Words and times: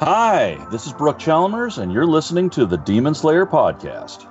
Hi, 0.00 0.58
this 0.72 0.88
is 0.88 0.92
Brooke 0.92 1.20
Chalmers, 1.20 1.78
and 1.78 1.92
you're 1.92 2.04
listening 2.04 2.50
to 2.50 2.66
the 2.66 2.76
Demon 2.76 3.14
Slayer 3.14 3.46
podcast. 3.46 4.26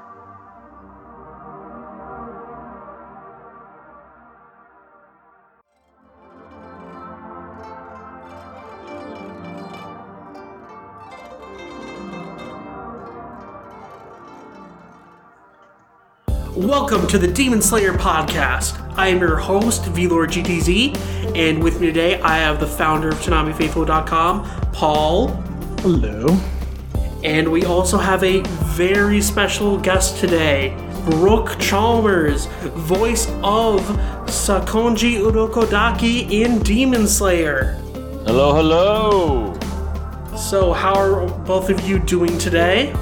Welcome 16.57 17.07
to 17.07 17.17
the 17.17 17.27
Demon 17.27 17.61
Slayer 17.61 17.93
podcast. 17.93 18.81
I 18.97 19.07
am 19.07 19.19
your 19.19 19.37
host, 19.37 19.83
VLord 19.83 20.27
GTZ, 20.27 21.37
and 21.37 21.63
with 21.63 21.79
me 21.79 21.87
today 21.87 22.19
I 22.19 22.39
have 22.39 22.59
the 22.59 22.67
founder 22.67 23.07
of 23.07 23.15
ToonamiFaithful.com, 23.15 24.71
Paul. 24.73 25.52
Hello. 25.83 26.27
And 27.25 27.51
we 27.51 27.65
also 27.65 27.97
have 27.97 28.23
a 28.23 28.39
very 28.73 29.19
special 29.19 29.77
guest 29.77 30.17
today, 30.17 30.73
Brooke 31.09 31.59
Chalmers, 31.59 32.45
voice 32.87 33.27
of 33.43 33.81
Sakonji 34.27 35.17
Urokodaki 35.17 36.31
in 36.31 36.59
Demon 36.59 37.05
Slayer. 37.05 37.73
Hello, 38.25 38.55
hello. 38.55 39.59
So, 40.37 40.71
how 40.71 40.93
are 40.95 41.27
both 41.43 41.69
of 41.69 41.85
you 41.85 41.99
doing 41.99 42.37
today? 42.37 42.93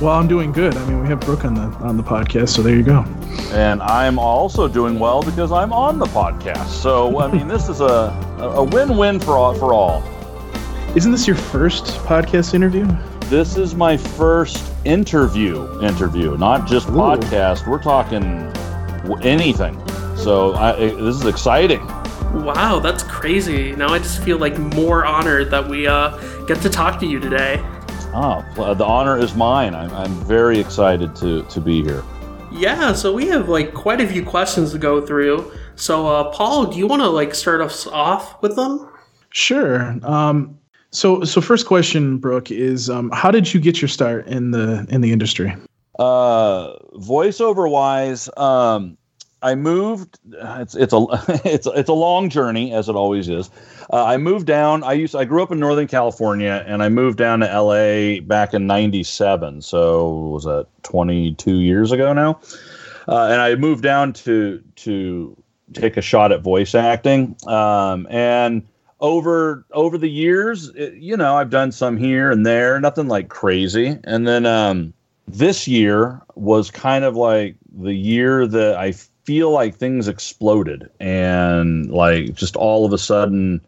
Well, 0.00 0.14
I'm 0.16 0.26
doing 0.26 0.50
good. 0.50 0.76
I 0.76 0.84
mean, 0.86 1.00
we 1.00 1.06
have 1.06 1.20
Brooke 1.20 1.44
on 1.44 1.54
the 1.54 1.62
on 1.78 1.96
the 1.96 2.02
podcast, 2.02 2.48
so 2.48 2.60
there 2.60 2.74
you 2.74 2.82
go. 2.82 3.04
And 3.52 3.80
I'm 3.82 4.18
also 4.18 4.66
doing 4.66 4.98
well 4.98 5.22
because 5.22 5.52
I'm 5.52 5.72
on 5.72 6.00
the 6.00 6.06
podcast. 6.06 6.70
So, 6.70 7.20
I 7.20 7.30
mean, 7.30 7.46
this 7.46 7.68
is 7.68 7.80
a, 7.80 8.10
a 8.40 8.64
win-win 8.64 9.20
for 9.20 9.36
all, 9.36 9.54
for 9.54 9.72
all. 9.72 10.02
Isn't 10.96 11.12
this 11.12 11.24
your 11.24 11.36
first 11.36 11.84
podcast 11.98 12.52
interview? 12.52 12.84
This 13.26 13.56
is 13.56 13.76
my 13.76 13.96
first 13.96 14.72
interview 14.84 15.80
interview, 15.80 16.36
not 16.36 16.66
just 16.66 16.88
Ooh. 16.88 16.92
podcast. 16.92 17.68
We're 17.68 17.80
talking 17.80 18.24
anything. 19.22 19.78
So, 20.16 20.52
I, 20.54 20.72
I- 20.72 20.76
this 20.90 21.14
is 21.14 21.26
exciting. 21.26 21.86
Wow, 22.44 22.80
that's 22.80 23.04
crazy. 23.04 23.70
Now 23.76 23.90
I 23.90 23.98
just 23.98 24.22
feel 24.24 24.38
like 24.38 24.58
more 24.58 25.04
honored 25.04 25.50
that 25.52 25.68
we 25.68 25.86
uh, 25.86 26.16
get 26.46 26.60
to 26.62 26.68
talk 26.68 26.98
to 27.00 27.06
you 27.06 27.20
today. 27.20 27.58
Oh, 28.12 28.44
well, 28.56 28.74
the 28.74 28.84
honor 28.84 29.16
is 29.16 29.36
mine. 29.36 29.76
I'm, 29.76 29.92
I'm 29.92 30.12
very 30.24 30.58
excited 30.58 31.14
to, 31.16 31.44
to 31.44 31.60
be 31.60 31.84
here. 31.84 32.02
Yeah, 32.50 32.92
so 32.94 33.12
we 33.12 33.28
have 33.28 33.48
like 33.48 33.74
quite 33.74 34.00
a 34.00 34.08
few 34.08 34.24
questions 34.24 34.72
to 34.72 34.78
go 34.78 35.06
through. 35.06 35.52
So, 35.76 36.08
uh, 36.08 36.32
Paul, 36.32 36.66
do 36.66 36.78
you 36.78 36.88
want 36.88 37.02
to 37.02 37.08
like 37.08 37.32
start 37.32 37.60
us 37.60 37.86
off 37.86 38.42
with 38.42 38.56
them? 38.56 38.88
Sure. 39.30 39.96
Um, 40.02 40.58
so 40.90 41.24
so 41.24 41.40
first 41.40 41.66
question, 41.66 42.18
Brooke, 42.18 42.50
is 42.50 42.90
um, 42.90 43.10
how 43.12 43.30
did 43.30 43.52
you 43.54 43.60
get 43.60 43.80
your 43.80 43.88
start 43.88 44.26
in 44.26 44.50
the 44.50 44.86
in 44.90 45.00
the 45.00 45.12
industry? 45.12 45.54
Uh, 45.98 46.76
voiceover 46.94 47.70
wise, 47.70 48.28
um, 48.36 48.96
I 49.42 49.54
moved. 49.54 50.18
It's 50.32 50.74
it's 50.74 50.92
a 50.92 51.06
it's 51.44 51.66
it's 51.66 51.88
a 51.88 51.94
long 51.94 52.28
journey 52.28 52.72
as 52.72 52.88
it 52.88 52.96
always 52.96 53.28
is. 53.28 53.50
Uh, 53.92 54.04
I 54.04 54.16
moved 54.16 54.46
down. 54.46 54.82
I 54.82 54.92
used 54.92 55.14
I 55.14 55.24
grew 55.24 55.42
up 55.42 55.52
in 55.52 55.60
Northern 55.60 55.86
California, 55.86 56.64
and 56.66 56.82
I 56.82 56.88
moved 56.88 57.18
down 57.18 57.40
to 57.40 57.50
L.A. 57.50 58.20
back 58.20 58.52
in 58.52 58.66
'97. 58.66 59.62
So 59.62 60.10
was 60.10 60.44
that 60.44 60.66
22 60.82 61.58
years 61.58 61.92
ago 61.92 62.12
now? 62.12 62.40
Uh, 63.08 63.28
and 63.30 63.40
I 63.40 63.54
moved 63.54 63.82
down 63.82 64.12
to 64.14 64.62
to 64.76 65.36
take 65.72 65.96
a 65.96 66.02
shot 66.02 66.32
at 66.32 66.42
voice 66.42 66.74
acting. 66.74 67.36
Um, 67.46 68.06
and 68.10 68.66
over 69.00 69.64
over 69.72 69.98
the 69.98 70.10
years, 70.10 70.68
it, 70.70 70.94
you 70.94 71.16
know, 71.16 71.36
I've 71.36 71.50
done 71.50 71.72
some 71.72 71.96
here 71.96 72.30
and 72.30 72.44
there, 72.44 72.78
nothing 72.80 73.08
like 73.08 73.28
crazy. 73.28 73.98
And 74.04 74.26
then 74.26 74.46
um, 74.46 74.92
this 75.26 75.66
year 75.66 76.20
was 76.34 76.70
kind 76.70 77.04
of 77.04 77.16
like 77.16 77.56
the 77.72 77.94
year 77.94 78.46
that 78.46 78.76
I 78.76 78.92
feel 79.24 79.50
like 79.50 79.76
things 79.76 80.08
exploded 80.08 80.90
and 80.98 81.90
like 81.90 82.34
just 82.34 82.56
all 82.56 82.84
of 82.84 82.92
a 82.92 82.98
sudden 82.98 83.60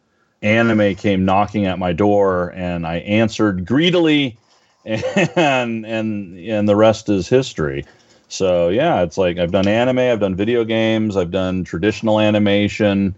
anime 0.42 0.94
came 0.96 1.24
knocking 1.24 1.66
at 1.66 1.78
my 1.78 1.92
door 1.92 2.52
and 2.54 2.86
I 2.86 2.96
answered 2.96 3.64
greedily 3.64 4.36
and 4.84 5.86
and 5.86 6.38
and 6.38 6.68
the 6.68 6.76
rest 6.76 7.08
is 7.08 7.28
history. 7.28 7.84
So 8.28 8.68
yeah, 8.68 9.02
it's 9.02 9.16
like 9.16 9.38
I've 9.38 9.52
done 9.52 9.68
anime, 9.68 9.98
I've 9.98 10.20
done 10.20 10.34
video 10.34 10.64
games, 10.64 11.16
I've 11.16 11.30
done 11.30 11.64
traditional 11.64 12.18
animation. 12.18 13.14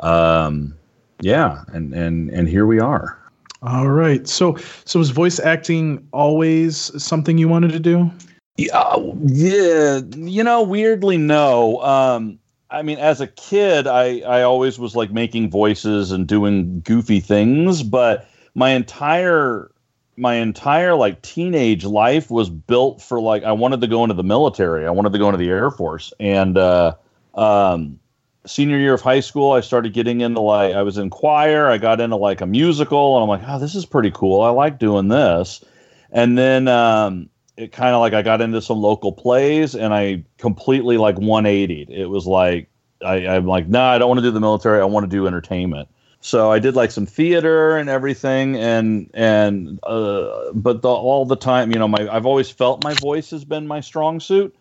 Um 0.00 0.77
yeah, 1.20 1.64
and 1.72 1.92
and 1.94 2.30
and 2.30 2.48
here 2.48 2.66
we 2.66 2.80
are. 2.80 3.18
All 3.62 3.88
right. 3.88 4.26
So 4.28 4.56
so 4.84 4.98
was 4.98 5.10
voice 5.10 5.40
acting 5.40 6.06
always 6.12 6.76
something 7.02 7.38
you 7.38 7.48
wanted 7.48 7.72
to 7.72 7.80
do? 7.80 8.10
Yeah, 8.56 8.96
yeah, 9.24 10.00
you 10.16 10.42
know, 10.42 10.62
weirdly 10.62 11.16
no. 11.16 11.80
Um 11.82 12.38
I 12.70 12.82
mean, 12.82 12.98
as 12.98 13.20
a 13.20 13.26
kid, 13.26 13.86
I 13.86 14.20
I 14.20 14.42
always 14.42 14.78
was 14.78 14.94
like 14.94 15.10
making 15.10 15.50
voices 15.50 16.12
and 16.12 16.26
doing 16.26 16.80
goofy 16.80 17.20
things, 17.20 17.82
but 17.82 18.28
my 18.54 18.70
entire 18.70 19.70
my 20.16 20.34
entire 20.34 20.94
like 20.94 21.22
teenage 21.22 21.84
life 21.84 22.30
was 22.30 22.50
built 22.50 23.00
for 23.00 23.20
like 23.20 23.44
I 23.44 23.52
wanted 23.52 23.80
to 23.80 23.86
go 23.86 24.04
into 24.04 24.14
the 24.14 24.24
military. 24.24 24.86
I 24.86 24.90
wanted 24.90 25.12
to 25.12 25.18
go 25.18 25.28
into 25.28 25.38
the 25.38 25.48
Air 25.48 25.70
Force, 25.70 26.12
and 26.20 26.58
uh, 26.58 26.94
um, 27.34 27.98
senior 28.48 28.78
year 28.78 28.94
of 28.94 29.00
high 29.00 29.20
school, 29.20 29.52
I 29.52 29.60
started 29.60 29.92
getting 29.92 30.20
into 30.20 30.40
like 30.40 30.74
I 30.74 30.82
was 30.82 30.98
in 30.98 31.10
choir. 31.10 31.68
I 31.68 31.78
got 31.78 32.00
into 32.00 32.16
like 32.16 32.40
a 32.40 32.46
musical, 32.46 33.16
and 33.16 33.22
I'm 33.22 33.28
like, 33.28 33.48
oh, 33.48 33.58
this 33.58 33.74
is 33.74 33.86
pretty 33.86 34.10
cool. 34.10 34.42
I 34.42 34.50
like 34.50 34.78
doing 34.78 35.08
this. 35.08 35.64
And 36.10 36.38
then 36.38 36.68
um, 36.68 37.28
it 37.56 37.72
kind 37.72 37.94
of 37.94 38.00
like 38.00 38.14
I 38.14 38.22
got 38.22 38.40
into 38.40 38.62
some 38.62 38.78
local 38.78 39.12
plays, 39.12 39.74
and 39.74 39.92
I 39.94 40.24
completely 40.38 40.96
like 40.96 41.16
180'd. 41.16 41.90
It 41.90 42.06
was 42.06 42.26
like 42.26 42.68
I, 43.04 43.26
I'm 43.26 43.46
like, 43.46 43.68
no, 43.68 43.78
nah, 43.78 43.92
I 43.92 43.98
don't 43.98 44.08
want 44.08 44.18
to 44.18 44.26
do 44.26 44.30
the 44.30 44.40
military. 44.40 44.80
I 44.80 44.84
want 44.84 45.04
to 45.04 45.10
do 45.10 45.26
entertainment. 45.26 45.88
So 46.20 46.50
I 46.50 46.58
did 46.58 46.74
like 46.74 46.90
some 46.90 47.06
theater 47.06 47.76
and 47.76 47.88
everything, 47.88 48.56
and 48.56 49.08
and 49.14 49.78
uh, 49.84 50.52
but 50.52 50.82
the, 50.82 50.88
all 50.88 51.24
the 51.24 51.36
time, 51.36 51.70
you 51.70 51.78
know, 51.78 51.86
my 51.86 52.08
I've 52.08 52.26
always 52.26 52.50
felt 52.50 52.80
my 52.80 52.94
voice 52.94 53.30
has 53.30 53.44
been 53.44 53.68
my 53.68 53.80
strong 53.80 54.18
suit, 54.18 54.54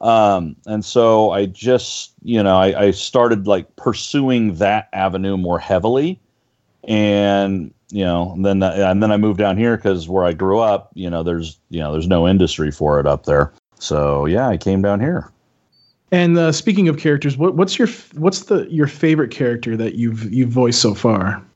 um, 0.00 0.56
and 0.66 0.84
so 0.84 1.30
I 1.30 1.46
just 1.46 2.12
you 2.22 2.42
know 2.42 2.56
I, 2.56 2.86
I 2.86 2.90
started 2.92 3.46
like 3.46 3.74
pursuing 3.76 4.54
that 4.56 4.88
avenue 4.92 5.36
more 5.36 5.58
heavily, 5.58 6.20
and 6.84 7.72
you 7.90 8.04
know 8.04 8.32
and 8.32 8.44
then 8.44 8.62
and 8.62 9.02
then 9.02 9.10
I 9.10 9.16
moved 9.16 9.38
down 9.38 9.56
here 9.56 9.76
because 9.76 10.08
where 10.08 10.24
I 10.24 10.32
grew 10.32 10.58
up, 10.60 10.90
you 10.94 11.10
know, 11.10 11.22
there's 11.22 11.58
you 11.70 11.80
know 11.80 11.92
there's 11.92 12.08
no 12.08 12.28
industry 12.28 12.70
for 12.70 13.00
it 13.00 13.06
up 13.06 13.24
there, 13.26 13.52
so 13.78 14.26
yeah, 14.26 14.48
I 14.48 14.56
came 14.56 14.82
down 14.82 15.00
here. 15.00 15.30
And 16.10 16.38
uh, 16.38 16.52
speaking 16.52 16.88
of 16.88 16.96
characters, 16.96 17.36
what, 17.36 17.54
what's 17.54 17.78
your 17.78 17.88
what's 18.14 18.44
the 18.44 18.66
your 18.70 18.86
favorite 18.86 19.30
character 19.30 19.76
that 19.76 19.96
you've 19.96 20.32
you've 20.32 20.50
voiced 20.50 20.80
so 20.80 20.94
far? 20.94 21.44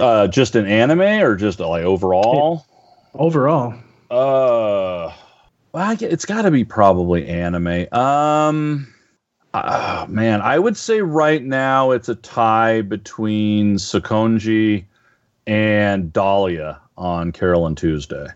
Uh, 0.00 0.28
just 0.28 0.54
an 0.54 0.66
anime 0.66 1.00
or 1.00 1.34
just 1.34 1.58
like 1.58 1.82
overall? 1.82 2.64
Overall, 3.14 3.74
Uh, 4.08 5.12
well, 5.72 5.96
it's 6.00 6.24
got 6.24 6.42
to 6.42 6.50
be 6.50 6.64
probably 6.64 7.26
anime. 7.28 7.92
Um, 7.92 8.92
uh, 9.54 10.06
man, 10.08 10.40
I 10.40 10.58
would 10.58 10.76
say 10.76 11.00
right 11.00 11.42
now 11.42 11.90
it's 11.90 12.08
a 12.08 12.14
tie 12.16 12.82
between 12.82 13.76
Sakonji 13.76 14.84
and 15.46 16.12
Dahlia 16.12 16.80
on 16.96 17.32
Carole 17.32 17.66
and 17.66 17.76
Tuesday. 17.76 18.26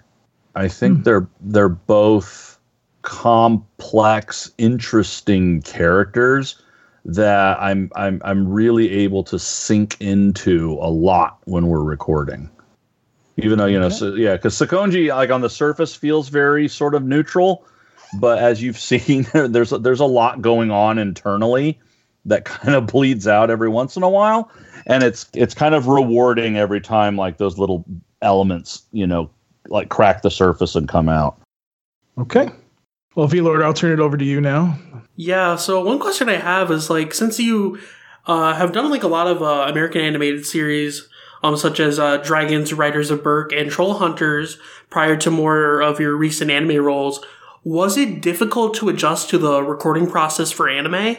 I 0.55 0.69
think 0.69 0.99
Hmm. 0.99 1.03
they're 1.03 1.29
they're 1.41 1.69
both 1.69 2.59
complex, 3.03 4.51
interesting 4.59 5.63
characters 5.63 6.61
that 7.05 7.61
I'm 7.61 7.91
I'm 7.97 8.21
I'm 8.25 8.49
really 8.49 8.91
able 8.91 9.25
to 9.25 9.39
sink 9.39 9.97
into 10.01 10.75
a 10.81 10.89
lot 10.91 11.39
when 11.45 11.67
we're 11.67 11.83
recording. 11.83 12.51
Even 13.39 13.59
though 13.59 13.67
you 13.67 13.79
know, 13.81 13.87
Okay. 13.87 13.95
so, 13.97 14.15
yeah, 14.15 14.35
because 14.37 14.55
Sakonji 14.55 15.09
like 15.09 15.31
on 15.31 15.41
the 15.41 15.49
surface 15.51 15.95
feels 15.95 16.29
very 16.29 16.69
sort 16.69 16.95
of 16.95 17.03
neutral, 17.03 17.65
but 18.21 18.39
as 18.39 18.63
you've 18.63 18.79
seen, 18.91 19.27
there's 19.33 19.71
there's 19.71 20.01
a 20.01 20.05
lot 20.07 20.43
going 20.43 20.71
on 20.71 20.99
internally 20.99 21.79
that 22.27 22.45
kind 22.47 22.75
of 22.75 22.87
bleeds 22.87 23.27
out 23.27 23.51
every 23.51 23.69
once 23.69 23.97
in 23.97 24.03
a 24.03 24.09
while, 24.09 24.51
and 24.87 25.03
it's 25.03 25.27
it's 25.35 25.55
kind 25.55 25.75
of 25.75 25.89
rewarding 25.89 26.57
every 26.59 26.81
time 26.81 27.17
like 27.17 27.39
those 27.39 27.59
little 27.59 27.85
elements, 28.21 28.83
you 28.93 29.07
know, 29.07 29.31
like 29.69 29.89
crack 29.89 30.23
the 30.23 30.31
surface 30.31 30.75
and 30.77 30.89
come 30.89 31.09
out. 31.09 31.41
okay. 32.19 32.49
Well, 33.15 33.27
V 33.27 33.41
Lord, 33.43 33.61
I'll 33.63 33.75
turn 33.75 33.93
it 33.93 34.01
over 34.01 34.17
to 34.17 34.25
you 34.25 34.41
now. 34.41 34.79
Yeah, 35.17 35.57
so 35.57 35.85
one 35.85 35.99
question 35.99 36.31
I 36.31 36.37
have 36.37 36.71
is 36.71 36.89
like, 36.89 37.13
since 37.13 37.39
you 37.39 37.79
uh, 38.27 38.55
have 38.55 38.73
done 38.73 38.89
like 38.91 39.03
a 39.03 39.09
lot 39.09 39.27
of 39.27 39.43
uh, 39.43 39.67
American 39.69 40.01
animated 40.01 40.47
series, 40.47 41.07
um, 41.43 41.57
such 41.57 41.81
as 41.81 41.99
uh, 41.99 42.19
Dragons, 42.19 42.73
Riders 42.73 43.11
of 43.11 43.23
Berk, 43.23 43.53
and 43.53 43.71
Trollhunters, 43.71 44.59
prior 44.91 45.17
to 45.17 45.31
more 45.31 45.81
of 45.81 46.01
your 46.01 46.17
recent 46.17 46.51
anime 46.51 46.85
roles, 46.85 47.25
was 47.65 47.97
it 47.97 48.21
difficult 48.21 48.75
to 48.75 48.89
adjust 48.89 49.31
to 49.31 49.39
the 49.39 49.63
recording 49.63 50.09
process 50.09 50.51
for 50.51 50.69
anime? 50.69 51.17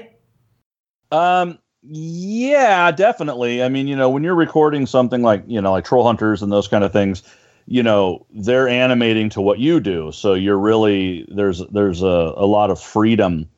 Um, 1.12 1.60
yeah, 1.84 2.92
definitely. 2.92 3.64
I 3.64 3.70
mean, 3.70 3.88
you 3.88 3.96
know, 3.96 4.10
when 4.10 4.24
you're 4.24 4.36
recording 4.36 4.86
something 4.86 5.22
like, 5.22 5.44
you 5.48 5.62
know, 5.62 5.72
like 5.72 5.86
Trollhunters 5.86 6.42
and 6.42 6.52
those 6.52 6.68
kind 6.68 6.84
of 6.84 6.94
things, 6.94 7.24
you 7.66 7.84
know, 7.84 8.26
they're 8.34 8.68
animating 8.68 9.30
to 9.30 9.42
what 9.42 9.60
you 9.60 9.80
do. 9.80 10.12
So 10.12 10.34
you're 10.34 10.58
really 10.58 11.26
there's 11.30 11.62
there's 11.72 12.02
a, 12.02 12.34
a 12.36 12.46
lot 12.46 12.72
of 12.72 12.80
freedom 12.80 13.50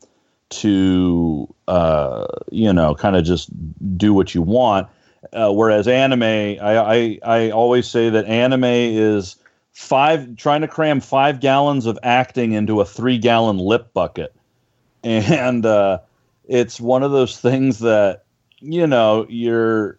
to 0.50 1.54
uh, 1.68 2.28
you 2.52 2.72
know, 2.72 2.96
kind 2.96 3.16
of 3.16 3.24
just 3.24 3.50
do 3.98 4.14
what 4.14 4.36
you 4.36 4.42
want. 4.42 4.88
Uh, 5.34 5.52
whereas 5.52 5.88
anime, 5.88 6.24
I, 6.24 6.78
I 6.78 7.20
I 7.24 7.50
always 7.52 7.88
say 7.88 8.10
that 8.10 8.26
anime 8.26 8.64
is 8.64 9.36
five 9.74 10.36
trying 10.36 10.62
to 10.62 10.68
cram 10.68 11.00
five 11.00 11.40
gallons 11.40 11.86
of 11.86 12.00
acting 12.04 12.54
into 12.54 12.82
a 12.82 12.86
three 12.86 13.18
gallon 13.18 13.58
lip 13.58 13.94
bucket, 13.94 14.34
and 15.04 15.66
uh, 15.66 16.00
it's 16.48 16.80
one 16.80 17.04
of 17.04 17.12
those 17.12 17.40
things 17.40 17.80
that 17.80 18.24
you 18.60 18.88
know 18.88 19.26
you're 19.30 19.98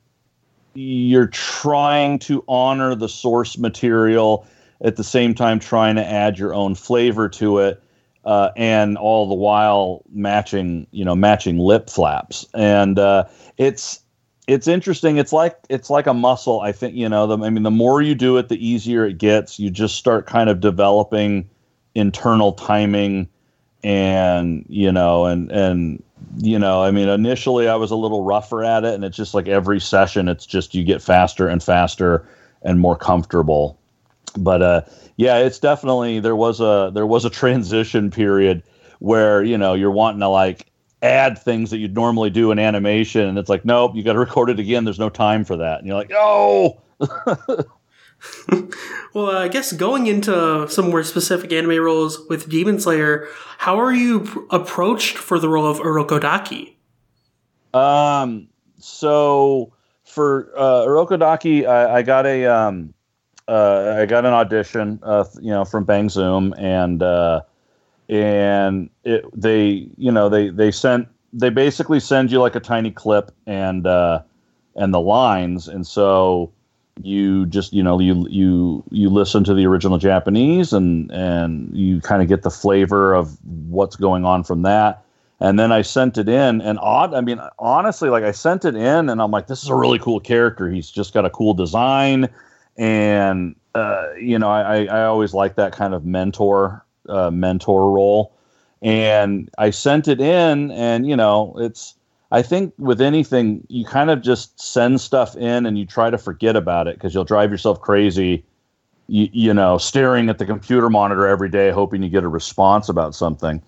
you're 0.75 1.29
trying 1.29 2.19
to 2.19 2.45
honor 2.49 2.95
the 2.95 3.09
source 3.09 3.57
material 3.57 4.47
at 4.83 4.97
the 4.97 5.05
same 5.05 5.35
time 5.35 5.59
trying 5.59 5.97
to 5.97 6.05
add 6.05 6.39
your 6.39 6.55
own 6.55 6.75
flavor 6.75 7.29
to 7.31 7.59
it 7.59 7.83
uh, 8.27 8.51
and 8.57 8.99
all 8.99 9.29
the 9.29 9.35
while 9.35 10.03
matching 10.13 10.87
you 10.91 11.05
know 11.05 11.15
matching 11.15 11.59
lip 11.59 11.89
flaps. 11.89 12.45
And 12.53 12.99
uh, 12.99 13.25
it's 13.57 14.01
it's 14.47 14.69
interesting 14.69 15.17
it's 15.17 15.33
like 15.33 15.57
it's 15.69 15.91
like 15.91 16.07
a 16.07 16.15
muscle 16.15 16.61
i 16.61 16.73
think 16.73 16.95
you 16.95 17.09
know 17.09 17.27
the, 17.27 17.45
i 17.45 17.51
mean 17.51 17.63
the 17.63 17.71
more 17.71 18.01
you 18.01 18.15
do 18.15 18.37
it 18.37 18.49
the 18.49 18.67
easier 18.67 19.05
it 19.05 19.19
gets 19.19 19.59
you 19.59 19.71
just 19.71 19.97
start 19.97 20.27
kind 20.27 20.49
of 20.49 20.61
developing 20.61 21.49
internal 21.95 22.53
timing 22.53 23.29
and 23.83 24.65
you 24.69 24.93
know 24.93 25.27
and 25.27 25.51
and 25.51 26.03
you 26.39 26.59
know, 26.59 26.83
I 26.83 26.91
mean, 26.91 27.09
initially 27.09 27.69
I 27.69 27.77
was 27.77 27.91
a 27.91 27.97
little 27.97 28.23
rougher 28.23 28.65
at 28.65 28.85
it, 28.85 28.95
and 28.95 29.05
it's 29.05 29.17
just 29.17 29.35
like 29.35 29.49
every 29.49 29.81
session, 29.81 30.29
it's 30.29 30.47
just 30.47 30.75
you 30.75 30.85
get 30.85 31.03
faster 31.03 31.49
and 31.49 31.63
faster 31.63 32.27
and 32.63 32.81
more 32.81 32.97
comfortable. 32.97 33.79
But 34.37 34.63
uh, 34.63 34.83
yeah, 35.17 35.39
it's 35.39 35.59
definitely 35.59 36.21
there 36.21 36.37
was 36.37 36.61
a 36.61 36.91
there 36.93 37.07
was 37.07 37.25
a 37.25 37.31
transition 37.31 38.11
period 38.11 38.63
where 38.99 39.43
you 39.43 39.57
know 39.57 39.75
you're 39.75 39.91
wanting 39.91 40.21
to 40.21 40.29
like 40.29 40.67
add 41.03 41.39
things 41.39 41.71
that 41.71 41.79
you'd 41.79 41.95
normally 41.95 42.31
do 42.31 42.51
in 42.51 42.59
animation, 42.59 43.23
and 43.23 43.39
it's 43.39 43.49
like, 43.49 43.65
nope, 43.65 43.93
you 43.95 44.03
got 44.03 44.15
to 44.15 44.19
record 44.19 44.51
it 44.51 44.59
again. 44.59 44.85
There's 44.85 44.99
no 44.99 45.11
time 45.11 45.45
for 45.45 45.57
that, 45.57 45.79
and 45.79 45.87
you're 45.87 45.97
like, 45.97 46.13
oh. 46.13 46.81
well, 49.15 49.31
I 49.31 49.49
guess 49.49 49.73
going 49.73 50.07
into 50.07 50.67
some 50.69 50.91
more 50.91 51.03
specific 51.05 51.53
anime 51.53 51.83
roles 51.83 52.27
with 52.29 52.49
Demon 52.49 52.81
Slayer, 52.81 53.29
how 53.59 53.79
are 53.79 53.93
you 53.93 54.21
pr- 54.21 54.41
approached 54.51 55.19
for 55.19 55.39
the 55.39 55.49
role 55.49 55.67
of 55.67 55.79
Urokodaki? 55.79 56.75
Um, 57.75 58.49
so 58.79 59.73
for 60.05 60.51
uh, 60.57 60.87
Urokodaki, 60.87 61.67
I, 61.67 61.97
I 61.97 62.03
got 62.03 62.27
a 62.27 62.47
um, 62.47 62.95
uh, 63.49 63.99
I 64.01 64.07
got 64.07 64.25
an 64.25 64.33
audition, 64.33 64.99
uh, 65.03 65.25
you 65.41 65.51
know, 65.51 65.65
from 65.65 65.85
Bang 65.85 66.09
Zoom, 66.09 66.55
and 66.59 67.03
uh, 67.03 67.43
and 68.09 68.91
it, 69.05 69.25
they, 69.39 69.89
you 69.97 70.13
know, 70.13 70.29
they 70.29 70.51
they 70.51 70.71
sent 70.71 71.09
they 71.33 71.51
basically 71.51 72.01
send 72.01 72.31
you 72.31 72.41
like 72.41 72.55
a 72.55 72.61
tiny 72.61 72.91
clip 72.91 73.31
and 73.47 73.87
uh, 73.87 74.23
and 74.75 74.95
the 74.95 75.01
lines, 75.01 75.69
and 75.69 75.87
so 75.87 76.53
you 77.03 77.45
just 77.47 77.73
you 77.73 77.83
know 77.83 77.99
you 78.01 78.27
you 78.31 78.83
you 78.91 79.11
listen 79.11 79.45
to 79.45 79.55
the 79.55 79.67
original 79.67 79.99
Japanese 79.99 80.73
and 80.73 81.11
and 81.13 81.77
you 81.77 82.01
kind 82.01 82.23
of 82.23 82.29
get 82.29 82.43
the 82.43 82.51
flavor 82.51 83.15
of 83.15 83.37
what's 83.69 83.97
going 83.97 84.25
on 84.25 84.45
from 84.45 84.63
that. 84.63 85.03
And 85.39 85.59
then 85.59 85.71
I 85.71 85.83
sent 85.83 86.17
it 86.17 86.31
in, 86.31 86.63
and 86.63 86.79
odd. 86.79 87.13
I 87.13 87.21
mean, 87.21 87.39
honestly, 87.59 88.09
like 88.09 88.25
I 88.25 88.31
sent 88.33 88.65
it 88.65 88.75
in, 88.75 89.11
and 89.11 89.21
I'm 89.21 89.31
like, 89.31 89.49
this 89.49 89.63
is 89.63 89.69
a 89.69 89.75
really 89.75 89.99
cool 89.99 90.19
character. 90.19 90.71
He's 90.71 90.91
just 90.91 91.13
got 91.13 91.27
a 91.27 91.31
cool 91.31 91.53
design, 91.53 92.31
and 92.79 93.55
uh, 93.75 94.13
you 94.19 94.39
know, 94.39 94.49
I 94.49 94.85
I 94.87 95.05
always 95.05 95.35
like 95.35 95.57
that 95.57 95.73
kind 95.73 95.93
of 95.93 96.07
mentor 96.07 96.86
uh, 97.09 97.31
mentor 97.31 97.91
role. 97.91 98.33
And 98.83 99.51
I 99.59 99.71
sent 99.71 100.07
it 100.07 100.21
in, 100.21 100.71
and 100.71 101.09
you 101.09 101.17
know, 101.17 101.55
it's 101.59 101.95
I 102.33 102.43
think 102.43 102.75
with 102.79 103.01
anything, 103.01 103.65
you 103.69 103.85
kind 103.85 104.11
of 104.11 104.21
just 104.21 104.61
send 104.61 105.01
stuff 105.01 105.37
in 105.37 105.65
and 105.65 105.79
you 105.79 105.87
try 105.87 106.11
to 106.11 106.19
forget 106.19 106.57
about 106.57 106.89
it 106.89 106.97
because 106.97 107.15
you'll 107.15 107.25
drive 107.25 107.51
yourself 107.51 107.81
crazy, 107.81 108.45
you, 109.07 109.29
you, 109.33 109.55
know, 109.55 109.79
staring 109.79 110.29
at 110.29 110.39
the 110.39 110.45
computer 110.45 110.91
monitor 110.91 111.27
every 111.27 111.49
day, 111.49 111.71
hoping 111.71 112.03
you 112.03 112.11
get 112.11 112.25
a 112.25 112.29
response 112.29 112.89
about 112.89 113.15
something. 113.15 113.63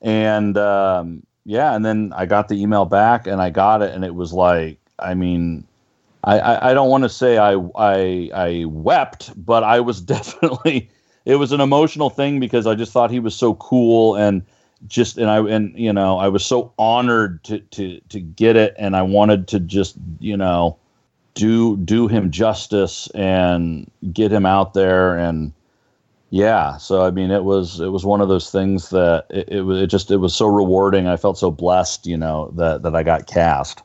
And 0.00 0.58
um, 0.58 1.22
yeah, 1.44 1.74
and 1.74 1.84
then 1.84 2.12
I 2.16 2.26
got 2.26 2.48
the 2.48 2.60
email 2.60 2.84
back 2.84 3.26
and 3.26 3.40
I 3.40 3.50
got 3.50 3.82
it, 3.82 3.94
and 3.94 4.04
it 4.04 4.16
was 4.16 4.32
like, 4.32 4.78
I 4.98 5.14
mean, 5.14 5.64
I, 6.24 6.38
I, 6.38 6.70
I 6.70 6.74
don't 6.74 6.90
want 6.90 7.04
to 7.04 7.08
say 7.08 7.38
I, 7.38 7.54
I, 7.76 8.30
I 8.34 8.64
wept, 8.66 9.32
but 9.36 9.62
I 9.62 9.78
was 9.78 10.00
definitely, 10.14 10.90
it 11.24 11.36
was 11.36 11.52
an 11.52 11.60
emotional 11.60 12.10
thing 12.10 12.40
because 12.40 12.66
I 12.66 12.74
just 12.74 12.92
thought 12.92 13.10
he 13.10 13.20
was 13.20 13.34
so 13.34 13.54
cool 13.54 14.16
and 14.16 14.42
just 14.88 15.18
and 15.18 15.30
I 15.30 15.38
and 15.38 15.78
you 15.78 15.92
know 15.92 16.18
I 16.18 16.28
was 16.28 16.44
so 16.44 16.72
honored 16.78 17.42
to 17.44 17.60
to 17.60 18.00
to 18.08 18.20
get 18.20 18.56
it, 18.56 18.74
and 18.78 18.96
I 18.96 19.02
wanted 19.02 19.48
to 19.48 19.60
just 19.60 19.96
you 20.18 20.36
know 20.36 20.76
do 21.34 21.76
do 21.76 22.08
him 22.08 22.30
justice 22.30 23.08
and 23.14 23.90
get 24.12 24.32
him 24.32 24.44
out 24.44 24.74
there. 24.74 25.16
And 25.16 25.52
yeah 26.34 26.78
so 26.78 27.04
i 27.04 27.10
mean 27.10 27.30
it 27.30 27.44
was 27.44 27.78
it 27.78 27.88
was 27.88 28.06
one 28.06 28.22
of 28.22 28.28
those 28.28 28.50
things 28.50 28.88
that 28.88 29.26
it, 29.28 29.46
it 29.50 29.60
was 29.60 29.82
it 29.82 29.88
just 29.88 30.10
it 30.10 30.16
was 30.16 30.34
so 30.34 30.46
rewarding. 30.46 31.06
I 31.06 31.18
felt 31.18 31.36
so 31.36 31.50
blessed 31.50 32.06
you 32.06 32.16
know 32.16 32.50
that 32.56 32.82
that 32.82 32.96
i 32.96 33.02
got 33.02 33.26
cast. 33.26 33.82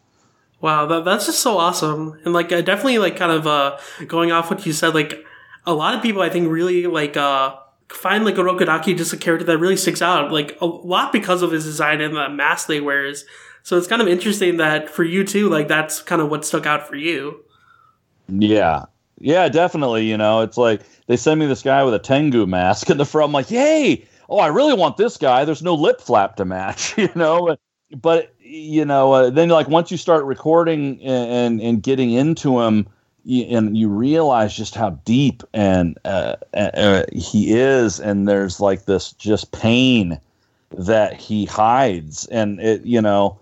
Wow 0.61 0.85
that, 0.85 1.03
that's 1.03 1.25
just 1.25 1.41
so 1.41 1.57
awesome. 1.57 2.17
And 2.23 2.33
like 2.33 2.51
uh, 2.51 2.61
definitely 2.61 2.99
like 2.99 3.17
kind 3.17 3.33
of 3.33 3.45
uh 3.45 3.77
going 4.07 4.31
off 4.31 4.49
what 4.49 4.65
you 4.65 4.71
said 4.71 4.95
like 4.95 5.25
a 5.67 5.73
lot 5.73 5.93
of 5.93 6.01
people 6.01 6.23
i 6.23 6.29
think 6.29 6.49
really 6.49 6.87
like 6.87 7.15
uh 7.15 7.55
find 7.89 8.25
like 8.25 8.35
Urokodaki 8.35 8.97
just 8.97 9.13
a 9.13 9.17
character 9.17 9.45
that 9.45 9.57
really 9.57 9.77
sticks 9.77 10.01
out, 10.01 10.31
like 10.31 10.57
a 10.61 10.65
lot 10.65 11.11
because 11.11 11.41
of 11.41 11.51
his 11.51 11.63
design 11.63 12.01
and 12.01 12.15
the 12.15 12.29
mask 12.29 12.67
they 12.67 12.81
wears. 12.81 13.25
So 13.63 13.77
it's 13.77 13.87
kind 13.87 14.01
of 14.01 14.07
interesting 14.07 14.57
that 14.57 14.89
for 14.89 15.03
you 15.03 15.23
too, 15.23 15.49
like 15.49 15.67
that's 15.67 16.01
kind 16.01 16.21
of 16.21 16.29
what 16.29 16.45
stuck 16.45 16.65
out 16.65 16.87
for 16.87 16.95
you. 16.95 17.43
Yeah. 18.27 18.85
Yeah, 19.19 19.49
definitely. 19.49 20.05
You 20.05 20.17
know, 20.17 20.41
it's 20.41 20.57
like 20.57 20.81
they 21.07 21.17
send 21.17 21.39
me 21.39 21.47
this 21.47 21.63
guy 21.63 21.83
with 21.83 21.93
a 21.93 21.99
Tengu 21.99 22.45
mask 22.45 22.89
in 22.89 22.97
the 22.97 23.05
front. 23.05 23.29
I'm 23.29 23.33
like, 23.33 23.49
yay! 23.49 24.05
Oh, 24.29 24.37
I 24.37 24.47
really 24.47 24.73
want 24.73 24.97
this 24.97 25.17
guy. 25.17 25.43
There's 25.43 25.63
no 25.63 25.73
lip 25.73 26.01
flap 26.01 26.35
to 26.35 26.45
match, 26.45 26.95
you 26.97 27.09
know. 27.15 27.57
But 27.95 28.35
you 28.39 28.85
know, 28.85 29.13
uh, 29.13 29.29
then 29.29 29.49
like 29.49 29.69
once 29.69 29.89
you 29.89 29.97
start 29.97 30.25
recording 30.25 31.01
and, 31.01 31.31
and, 31.31 31.61
and 31.61 31.83
getting 31.83 32.11
into 32.11 32.61
him, 32.61 32.87
and 33.27 33.77
you 33.77 33.89
realize 33.89 34.55
just 34.55 34.75
how 34.75 34.91
deep 35.03 35.43
and 35.53 35.97
uh, 36.05 36.35
uh, 36.53 37.03
he 37.13 37.51
is, 37.51 37.99
and 37.99 38.27
there's 38.27 38.59
like 38.59 38.85
this 38.85 39.11
just 39.13 39.51
pain 39.51 40.19
that 40.71 41.13
he 41.19 41.45
hides, 41.45 42.25
and 42.27 42.59
it 42.61 42.83
you 42.83 43.01
know, 43.01 43.37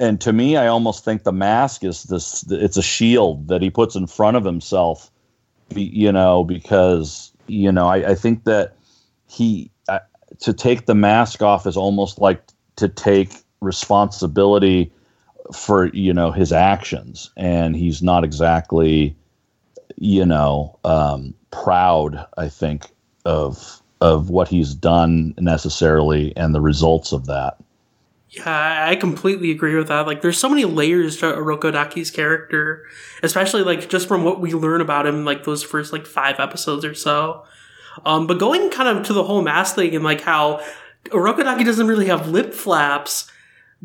and 0.00 0.20
to 0.22 0.32
me, 0.32 0.56
I 0.56 0.68
almost 0.68 1.04
think 1.04 1.22
the 1.22 1.32
mask 1.32 1.84
is 1.84 2.04
this. 2.04 2.44
It's 2.50 2.76
a 2.76 2.82
shield 2.82 3.48
that 3.48 3.62
he 3.62 3.70
puts 3.70 3.94
in 3.94 4.06
front 4.06 4.36
of 4.36 4.44
himself, 4.44 5.10
you 5.74 6.10
know, 6.12 6.44
because 6.44 7.30
you 7.46 7.70
know, 7.70 7.88
I, 7.88 8.10
I 8.10 8.14
think 8.14 8.44
that 8.44 8.74
he 9.28 9.70
uh, 9.88 9.98
to 10.40 10.52
take 10.52 10.86
the 10.86 10.94
mask 10.94 11.42
off 11.42 11.66
is 11.66 11.76
almost 11.76 12.18
like 12.18 12.42
to 12.76 12.88
take 12.88 13.32
responsibility 13.60 14.90
for 15.52 15.86
you 15.88 16.12
know 16.12 16.30
his 16.30 16.52
actions 16.52 17.30
and 17.36 17.76
he's 17.76 18.02
not 18.02 18.24
exactly 18.24 19.16
you 19.96 20.24
know, 20.24 20.78
um, 20.84 21.34
proud, 21.50 22.26
I 22.36 22.48
think, 22.48 22.86
of 23.24 23.80
of 24.00 24.28
what 24.28 24.48
he's 24.48 24.74
done 24.74 25.34
necessarily 25.38 26.36
and 26.36 26.54
the 26.54 26.60
results 26.60 27.12
of 27.12 27.26
that. 27.26 27.56
Yeah, 28.28 28.86
I 28.88 28.96
completely 28.96 29.50
agree 29.50 29.74
with 29.74 29.88
that. 29.88 30.06
Like, 30.06 30.20
there's 30.20 30.38
so 30.38 30.50
many 30.50 30.66
layers 30.66 31.16
to 31.18 31.26
Urokodaki's 31.26 32.10
character, 32.10 32.84
especially 33.22 33.62
like 33.62 33.88
just 33.88 34.06
from 34.06 34.24
what 34.24 34.40
we 34.40 34.52
learn 34.52 34.82
about 34.82 35.06
him, 35.06 35.24
like 35.24 35.44
those 35.44 35.62
first 35.62 35.92
like 35.92 36.06
five 36.06 36.38
episodes 36.38 36.84
or 36.84 36.94
so. 36.94 37.44
Um, 38.04 38.26
but 38.26 38.38
going 38.38 38.68
kind 38.70 38.88
of 38.88 39.06
to 39.06 39.14
the 39.14 39.24
whole 39.24 39.40
mask 39.40 39.76
thing 39.76 39.94
and 39.94 40.04
like 40.04 40.20
how 40.20 40.62
Urokodaki 41.06 41.64
doesn't 41.64 41.86
really 41.86 42.06
have 42.06 42.28
lip 42.28 42.52
flaps 42.52 43.30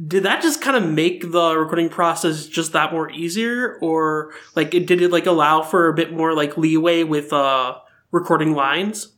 did 0.08 0.24
that 0.24 0.42
just 0.42 0.62
kind 0.62 0.78
of 0.78 0.90
make 0.90 1.32
the 1.32 1.58
recording 1.58 1.90
process 1.90 2.46
just 2.48 2.74
that 2.74 2.92
more 2.92 3.12
easier? 3.12 3.78
Or 3.82 4.32
like 4.56 4.72
did 4.72 4.92
it 4.92 5.12
like 5.12 5.26
allow 5.26 5.62
for 5.62 5.88
a 5.88 5.94
bit 5.94 6.14
more 6.14 6.34
like 6.34 6.58
leeway 6.58 7.04
with 7.04 7.34
uh 7.34 7.78
recording 8.12 8.54
lines? 8.56 9.10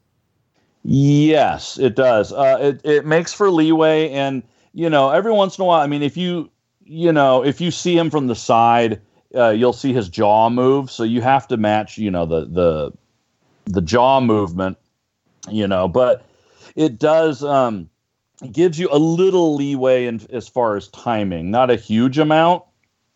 Yes 0.84 1.77
it 1.77 1.96
does. 1.96 2.34
Uh 2.34 2.58
it, 2.60 2.82
it 2.84 3.06
makes 3.06 3.34
for 3.34 3.50
leeway 3.51 4.10
and 4.10 4.44
you 4.74 4.89
know 4.89 5.10
every 5.12 5.32
once 5.32 5.58
in 5.58 5.62
a 5.62 5.65
while 5.65 5.82
i 5.82 5.88
mean 5.88 6.01
if 6.01 6.18
you 6.18 6.50
you 6.84 7.12
know 7.12 7.46
if 7.46 7.62
you 7.62 7.70
see 7.70 7.96
him 7.96 8.10
from 8.10 8.27
the 8.27 8.36
side 8.36 9.00
uh, 9.36 9.50
you'll 9.50 9.74
see 9.74 9.94
his 9.94 10.10
jaw 10.10 10.50
move. 10.50 10.92
So 10.92 11.03
you 11.03 11.22
have 11.22 11.48
to 11.48 11.58
match 11.58 11.98
you 11.98 12.12
know 12.12 12.25
the 12.25 12.46
the 12.46 12.94
the 13.65 13.82
jaw 13.82 14.20
movement 14.20 14.77
you 15.50 15.65
know 15.65 15.88
but 15.88 16.25
it 16.75 17.00
does 17.00 17.44
um 17.44 17.89
gives 18.52 18.80
you 18.80 18.90
a 18.92 18.98
little 18.98 19.56
leeway 19.56 20.06
in, 20.06 20.22
as 20.32 20.48
far 20.48 20.75
as 20.75 20.88
timing, 20.90 21.52
not 21.52 21.70
a 21.70 21.75
huge 21.75 22.18
amount, 22.18 22.63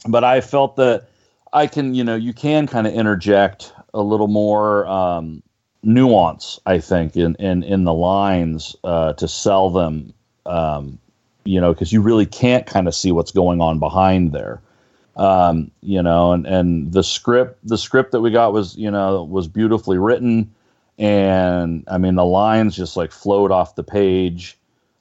but 0.07 0.23
I 0.23 0.41
felt 0.41 0.75
that 0.77 1.07
I 1.53 1.67
can, 1.67 1.93
you 1.93 2.03
know, 2.03 2.15
you 2.15 2.33
can 2.33 2.67
kind 2.67 2.87
of 2.87 2.93
interject 2.93 3.73
a 3.93 4.01
little 4.01 4.27
more 4.27 4.85
um, 4.87 5.41
nuance, 5.83 6.59
I 6.65 6.79
think, 6.79 7.15
in 7.15 7.35
in 7.35 7.63
in 7.63 7.83
the 7.83 7.93
lines 7.93 8.75
uh, 8.83 9.13
to 9.13 9.27
sell 9.27 9.69
them. 9.69 10.13
Um, 10.45 10.99
you 11.45 11.61
know, 11.61 11.73
because 11.73 11.93
you 11.93 12.01
really 12.01 12.25
can't 12.25 12.65
kind 12.65 12.87
of 12.87 12.95
see 12.95 13.11
what's 13.11 13.31
going 13.31 13.61
on 13.61 13.79
behind 13.79 14.33
there. 14.33 14.61
Um, 15.15 15.71
you 15.81 16.03
know, 16.03 16.33
and 16.33 16.45
and 16.45 16.91
the 16.91 17.03
script, 17.03 17.59
the 17.67 17.77
script 17.77 18.11
that 18.11 18.21
we 18.21 18.31
got 18.31 18.53
was, 18.53 18.75
you 18.75 18.91
know, 18.91 19.23
was 19.23 19.47
beautifully 19.47 19.97
written, 19.97 20.53
and 20.99 21.85
I 21.87 21.97
mean 21.97 22.15
the 22.15 22.25
lines 22.25 22.75
just 22.75 22.97
like 22.97 23.11
flowed 23.11 23.51
off 23.51 23.75
the 23.75 23.83
page. 23.83 24.56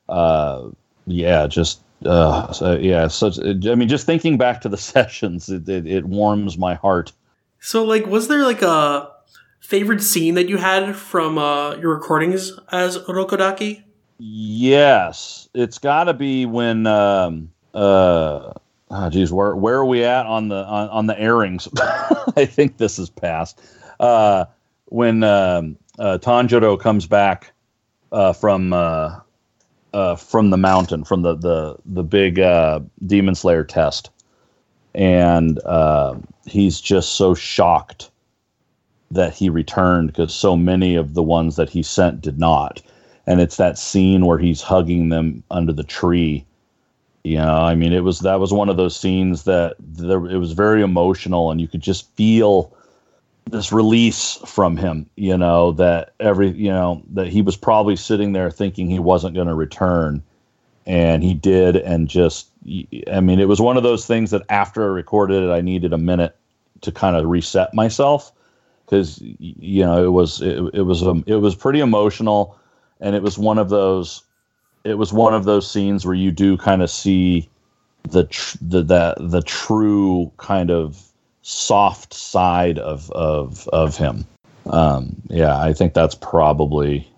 Uh, 0.09 0.71
yeah, 1.07 1.47
just 1.47 1.81
uh, 2.05 2.53
so, 2.53 2.77
yeah, 2.77 3.09
such. 3.09 3.39
I 3.39 3.75
mean, 3.75 3.89
just 3.89 4.07
thinking 4.07 4.37
back 4.37 4.61
to 4.63 4.69
the 4.69 4.77
sessions, 4.77 5.49
it, 5.49 5.69
it, 5.69 5.87
it 5.87 6.05
warms 6.05 6.59
my 6.59 6.75
heart. 6.75 7.13
So, 7.61 7.85
like, 7.85 8.07
was 8.07 8.29
there 8.29 8.43
like 8.43 8.63
a 8.63 9.11
favorite 9.61 10.03
scene 10.03 10.35
that 10.35 10.49
you 10.49 10.57
had 10.57 10.95
from 10.95 11.39
uh, 11.39 11.77
your 11.77 11.95
recordings 11.95 12.53
as 12.71 12.99
Urokodaki? 12.99 13.83
Yes, 14.19 15.49
it's 15.55 15.79
got 15.79 16.05
to 16.05 16.15
be 16.15 16.47
when. 16.47 16.87
Um, 16.87 17.51
uh, 17.75 18.53
oh, 18.91 19.11
geez, 19.11 19.33
where 19.33 19.55
where 19.57 19.77
are 19.77 19.85
we 19.85 20.05
at 20.05 20.27
on 20.27 20.49
the 20.49 20.65
on, 20.65 20.89
on 20.89 21.07
the 21.07 21.19
airings? 21.19 21.69
I 22.37 22.47
think 22.47 22.79
this 22.79 22.99
is 22.99 23.11
past. 23.11 23.61
Uh, 24.01 24.47
when 24.87 25.23
um, 25.23 25.77
uh, 25.99 26.19
Tanjiro 26.21 26.79
comes 26.79 27.07
back 27.07 27.53
uh, 28.13 28.33
from 28.33 28.73
uh, 28.73 29.21
uh, 29.97 30.15
from 30.15 30.51
the 30.51 30.59
mountain, 30.59 31.05
from 31.05 31.23
the 31.23 31.35
the 31.35 31.75
the 31.87 32.03
big 32.03 32.39
uh, 32.39 32.81
Demon 33.07 33.35
Slayer 33.35 33.65
test, 33.65 34.11
and 34.95 35.59
uh, 35.65 36.17
he's 36.45 36.83
just 36.83 37.15
so 37.15 37.35
shocked 37.35 38.11
that 39.11 39.33
he 39.33 39.49
returned 39.49 40.09
because 40.09 40.35
so 40.35 40.55
many 40.55 40.97
of 40.97 41.15
the 41.15 41.23
ones 41.23 41.57
that 41.57 41.71
he 41.71 41.83
sent 41.83 42.21
did 42.21 42.39
not. 42.39 42.83
And 43.27 43.41
it's 43.41 43.57
that 43.57 43.79
scene 43.79 44.27
where 44.27 44.39
he's 44.39 44.61
hugging 44.61 45.09
them 45.09 45.43
under 45.51 45.73
the 45.73 45.83
tree. 45.83 46.45
You 47.25 47.39
know, 47.39 47.57
I 47.57 47.75
mean, 47.75 47.95
it 47.95 48.05
was 48.05 48.19
that 48.21 48.39
was 48.39 48.53
one 48.53 48.69
of 48.69 48.77
those 48.77 49.01
scenes 49.01 49.45
that 49.45 49.77
there, 49.81 50.27
it 50.27 50.37
was 50.37 50.53
very 50.53 50.83
emotional, 50.83 51.51
and 51.51 51.59
you 51.59 51.69
could 51.69 51.81
just 51.81 52.15
feel 52.17 52.71
this 53.51 53.73
release 53.73 54.39
from 54.47 54.77
him. 54.77 55.09
You 55.17 55.37
know 55.37 55.73
that 55.73 56.15
every 56.21 56.51
you 56.51 56.71
know 56.71 57.03
that 57.13 57.29
he 57.29 57.43
was 57.43 57.57
probably 57.57 57.97
sitting 57.97 58.33
there 58.33 58.51
thinking 58.51 58.91
he 58.91 58.99
wasn't 58.99 59.35
going 59.35 59.49
to 59.49 59.55
return, 59.55 60.23
and 60.87 61.23
he 61.23 61.35
did, 61.35 61.77
and 61.77 62.09
just 62.09 62.49
I 63.11 63.21
mean, 63.21 63.41
it 63.41 63.49
was 63.49 63.61
one 63.61 63.77
of 63.77 63.83
those 63.83 64.07
things 64.07 64.31
that 64.31 64.43
after 64.49 64.83
I 64.85 64.87
recorded 64.87 65.43
it, 65.43 65.51
I 65.51 65.61
needed 65.61 65.93
a 65.93 65.99
minute 65.99 66.37
to 66.83 66.93
kind 66.93 67.17
of 67.17 67.27
reset 67.27 67.73
myself 67.75 68.33
because 68.85 69.21
you 69.21 69.85
know 69.85 70.05
it 70.05 70.11
was 70.11 70.41
it, 70.41 70.59
it 70.75 70.83
was 70.83 71.03
um, 71.03 71.25
it 71.27 71.37
was 71.37 71.55
pretty 71.55 71.81
emotional 71.81 72.59
and 73.01 73.15
it 73.15 73.23
was 73.23 73.39
one 73.39 73.59
of 73.59 73.69
those 73.69 74.23
it 74.85 74.99
was 74.99 75.13
one 75.13 75.35
of 75.35 75.45
those 75.45 75.71
scenes 75.71 76.07
where 76.07 76.15
you 76.15 76.31
do 76.31 76.57
kind 76.57 76.83
of 76.83 76.91
see 76.91 77.49
the 78.09 78.25
tr- 78.25 78.59
the 78.61 78.83
the, 78.83 79.15
the 79.19 79.43
true 79.43 80.31
kind 80.37 80.71
of 80.71 81.06
soft 81.49 82.13
side 82.13 82.77
of 82.77 83.09
of 83.13 83.69
of 83.69 83.97
him. 83.97 84.27
Um, 84.67 85.23
yeah 85.29 85.57
i 85.61 85.73
think 85.73 85.95
that's 85.95 86.17
probably 86.17 87.09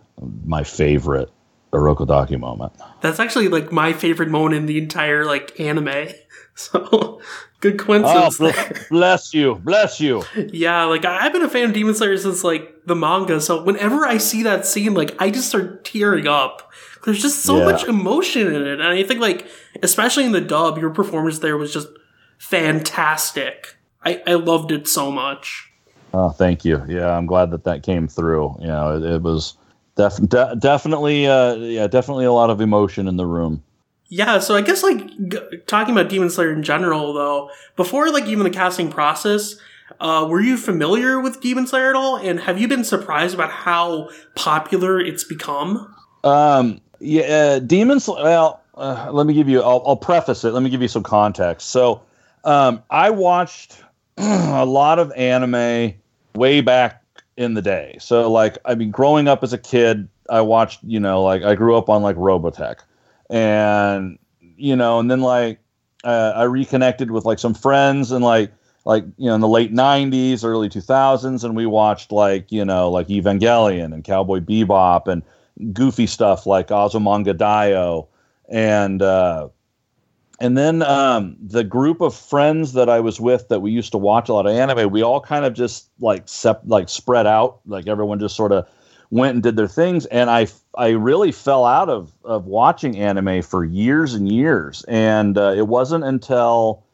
my 0.44 0.64
favorite 0.64 1.30
Urokodaki 1.72 2.38
moment. 2.38 2.72
That's 3.00 3.20
actually 3.20 3.48
like 3.48 3.72
my 3.72 3.94
favorite 3.94 4.28
moment 4.28 4.54
in 4.54 4.66
the 4.66 4.78
entire 4.78 5.24
like 5.24 5.58
anime. 5.58 6.08
So 6.54 7.20
good 7.60 7.78
coincidence 7.78 8.40
oh, 8.40 8.72
bless 8.90 9.32
you 9.32 9.54
bless 9.62 10.00
you. 10.00 10.24
Yeah 10.36 10.86
like 10.86 11.04
i've 11.04 11.32
been 11.32 11.42
a 11.42 11.48
fan 11.48 11.68
of 11.68 11.72
demon 11.72 11.94
slayer 11.94 12.18
since 12.18 12.42
like 12.42 12.84
the 12.84 12.96
manga 12.96 13.40
so 13.40 13.62
whenever 13.62 14.04
i 14.04 14.18
see 14.18 14.42
that 14.42 14.66
scene 14.66 14.92
like 14.92 15.14
i 15.22 15.30
just 15.30 15.48
start 15.48 15.84
tearing 15.84 16.26
up. 16.26 16.72
There's 17.04 17.22
just 17.22 17.44
so 17.44 17.58
yeah. 17.58 17.64
much 17.64 17.84
emotion 17.84 18.48
in 18.48 18.66
it 18.66 18.80
and 18.80 18.82
i 18.82 19.04
think 19.04 19.20
like 19.20 19.46
especially 19.84 20.24
in 20.24 20.32
the 20.32 20.40
dub 20.40 20.78
your 20.78 20.90
performance 20.90 21.38
there 21.38 21.56
was 21.56 21.72
just 21.72 21.90
fantastic 22.38 23.77
i 24.04 24.22
i 24.26 24.34
loved 24.34 24.70
it 24.70 24.86
so 24.88 25.10
much 25.10 25.70
oh 26.14 26.30
thank 26.30 26.64
you 26.64 26.82
yeah 26.88 27.16
i'm 27.16 27.26
glad 27.26 27.50
that 27.50 27.64
that 27.64 27.82
came 27.82 28.08
through 28.08 28.54
you 28.60 28.66
know 28.66 28.96
it, 28.96 29.02
it 29.02 29.22
was 29.22 29.56
def- 29.96 30.28
de- 30.28 30.56
definitely 30.58 31.26
uh 31.26 31.54
yeah 31.54 31.86
definitely 31.86 32.24
a 32.24 32.32
lot 32.32 32.50
of 32.50 32.60
emotion 32.60 33.08
in 33.08 33.16
the 33.16 33.26
room 33.26 33.62
yeah, 34.08 34.38
so 34.38 34.56
I 34.56 34.62
guess 34.62 34.82
like 34.82 35.06
g- 35.28 35.58
talking 35.66 35.94
about 35.94 36.08
Demon 36.08 36.30
Slayer 36.30 36.52
in 36.52 36.62
general, 36.62 37.12
though, 37.12 37.50
before 37.76 38.10
like 38.10 38.24
even 38.24 38.42
the 38.42 38.50
casting 38.50 38.90
process, 38.90 39.56
uh, 40.00 40.26
were 40.28 40.40
you 40.40 40.56
familiar 40.56 41.20
with 41.20 41.40
Demon 41.40 41.66
Slayer 41.66 41.90
at 41.90 41.96
all? 41.96 42.16
And 42.16 42.40
have 42.40 42.58
you 42.58 42.68
been 42.68 42.84
surprised 42.84 43.34
about 43.34 43.50
how 43.50 44.08
popular 44.34 44.98
it's 44.98 45.24
become? 45.24 45.94
Um, 46.24 46.80
yeah, 47.00 47.22
uh, 47.22 47.58
Demon 47.58 48.00
Slayer. 48.00 48.24
Well, 48.24 48.62
uh, 48.76 49.10
let 49.12 49.26
me 49.26 49.34
give 49.34 49.48
you. 49.48 49.60
I'll, 49.60 49.82
I'll, 49.86 49.96
preface 49.96 50.42
it. 50.44 50.52
Let 50.52 50.62
me 50.62 50.70
give 50.70 50.80
you 50.80 50.88
some 50.88 51.02
context. 51.02 51.68
So, 51.68 52.00
um, 52.44 52.82
I 52.90 53.10
watched 53.10 53.82
a 54.60 54.64
lot 54.64 54.98
of 54.98 55.12
anime 55.12 55.94
way 56.34 56.60
back 56.60 57.02
in 57.36 57.54
the 57.54 57.62
day. 57.62 57.96
So, 58.00 58.30
like, 58.30 58.58
I 58.64 58.74
mean, 58.74 58.90
growing 58.90 59.28
up 59.28 59.42
as 59.42 59.52
a 59.52 59.58
kid, 59.58 60.08
I 60.28 60.40
watched. 60.40 60.80
You 60.82 61.00
know, 61.00 61.22
like 61.22 61.42
I 61.42 61.54
grew 61.54 61.76
up 61.76 61.88
on 61.88 62.02
like 62.02 62.16
Robotech 62.16 62.80
and 63.30 64.18
you 64.56 64.76
know, 64.76 64.98
and 64.98 65.10
then 65.10 65.20
like 65.20 65.60
uh, 66.04 66.32
I 66.34 66.44
reconnected 66.44 67.10
with 67.10 67.24
like 67.24 67.38
some 67.38 67.54
friends 67.54 68.12
and 68.12 68.24
like 68.24 68.52
like 68.84 69.04
you 69.16 69.26
know 69.26 69.34
in 69.34 69.40
the 69.40 69.48
late 69.48 69.72
90s 69.72 70.44
early 70.44 70.68
2000s 70.68 71.44
and 71.44 71.54
we 71.54 71.66
watched 71.66 72.10
like 72.10 72.50
you 72.50 72.64
know 72.64 72.90
like 72.90 73.08
evangelion 73.08 73.92
and 73.92 74.04
cowboy 74.04 74.40
bebop 74.40 75.06
and 75.08 75.22
goofy 75.74 76.06
stuff 76.06 76.46
like 76.46 76.68
azumanga 76.68 77.34
daioh 77.34 78.06
and 78.48 79.02
uh 79.02 79.48
and 80.40 80.56
then 80.56 80.82
um 80.82 81.36
the 81.40 81.64
group 81.64 82.00
of 82.00 82.14
friends 82.14 82.72
that 82.72 82.88
i 82.88 83.00
was 83.00 83.20
with 83.20 83.48
that 83.48 83.60
we 83.60 83.70
used 83.70 83.92
to 83.92 83.98
watch 83.98 84.28
a 84.28 84.32
lot 84.32 84.46
of 84.46 84.52
anime 84.54 84.90
we 84.90 85.02
all 85.02 85.20
kind 85.20 85.44
of 85.44 85.54
just 85.54 85.90
like 86.00 86.22
sep- 86.26 86.62
like 86.66 86.88
spread 86.88 87.26
out 87.26 87.60
like 87.66 87.86
everyone 87.86 88.18
just 88.18 88.36
sort 88.36 88.52
of 88.52 88.66
went 89.10 89.34
and 89.34 89.42
did 89.42 89.56
their 89.56 89.68
things. 89.68 90.06
And 90.06 90.30
i 90.30 90.46
i 90.76 90.90
really 90.90 91.32
fell 91.32 91.64
out 91.64 91.88
of 91.88 92.12
of 92.24 92.46
watching 92.46 92.98
anime 92.98 93.42
for 93.42 93.64
years 93.64 94.14
and 94.14 94.30
years. 94.30 94.84
And 94.88 95.38
uh, 95.38 95.54
it 95.56 95.66
wasn't 95.68 96.04
until 96.04 96.84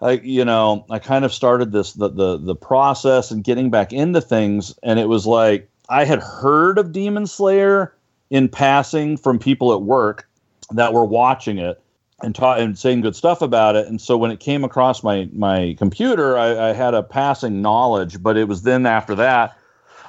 i 0.00 0.12
you 0.12 0.44
know 0.44 0.84
i 0.90 0.98
kind 0.98 1.24
of 1.24 1.32
started 1.32 1.72
this 1.72 1.92
the, 1.92 2.08
the 2.08 2.38
the 2.38 2.54
process 2.54 3.30
and 3.30 3.44
getting 3.44 3.70
back 3.70 3.92
into 3.92 4.20
things. 4.20 4.74
And 4.82 4.98
it 4.98 5.08
was 5.08 5.26
like 5.26 5.68
i 5.88 6.04
had 6.04 6.20
heard 6.20 6.78
of 6.78 6.92
demon 6.92 7.26
slayer 7.26 7.94
in 8.30 8.48
passing 8.48 9.16
from 9.16 9.38
people 9.38 9.72
at 9.72 9.82
work 9.82 10.28
that 10.72 10.92
were 10.92 11.04
watching 11.04 11.58
it 11.58 11.79
and 12.22 12.34
taught 12.34 12.60
and 12.60 12.78
saying 12.78 13.00
good 13.00 13.16
stuff 13.16 13.42
about 13.42 13.76
it. 13.76 13.86
And 13.86 14.00
so 14.00 14.16
when 14.16 14.30
it 14.30 14.40
came 14.40 14.64
across 14.64 15.02
my 15.02 15.28
my 15.32 15.74
computer, 15.78 16.36
I, 16.36 16.70
I, 16.70 16.72
had 16.72 16.92
a 16.94 17.02
passing 17.02 17.62
knowledge, 17.62 18.22
but 18.22 18.36
it 18.36 18.48
was 18.48 18.62
then 18.62 18.84
after 18.86 19.14
that 19.14 19.56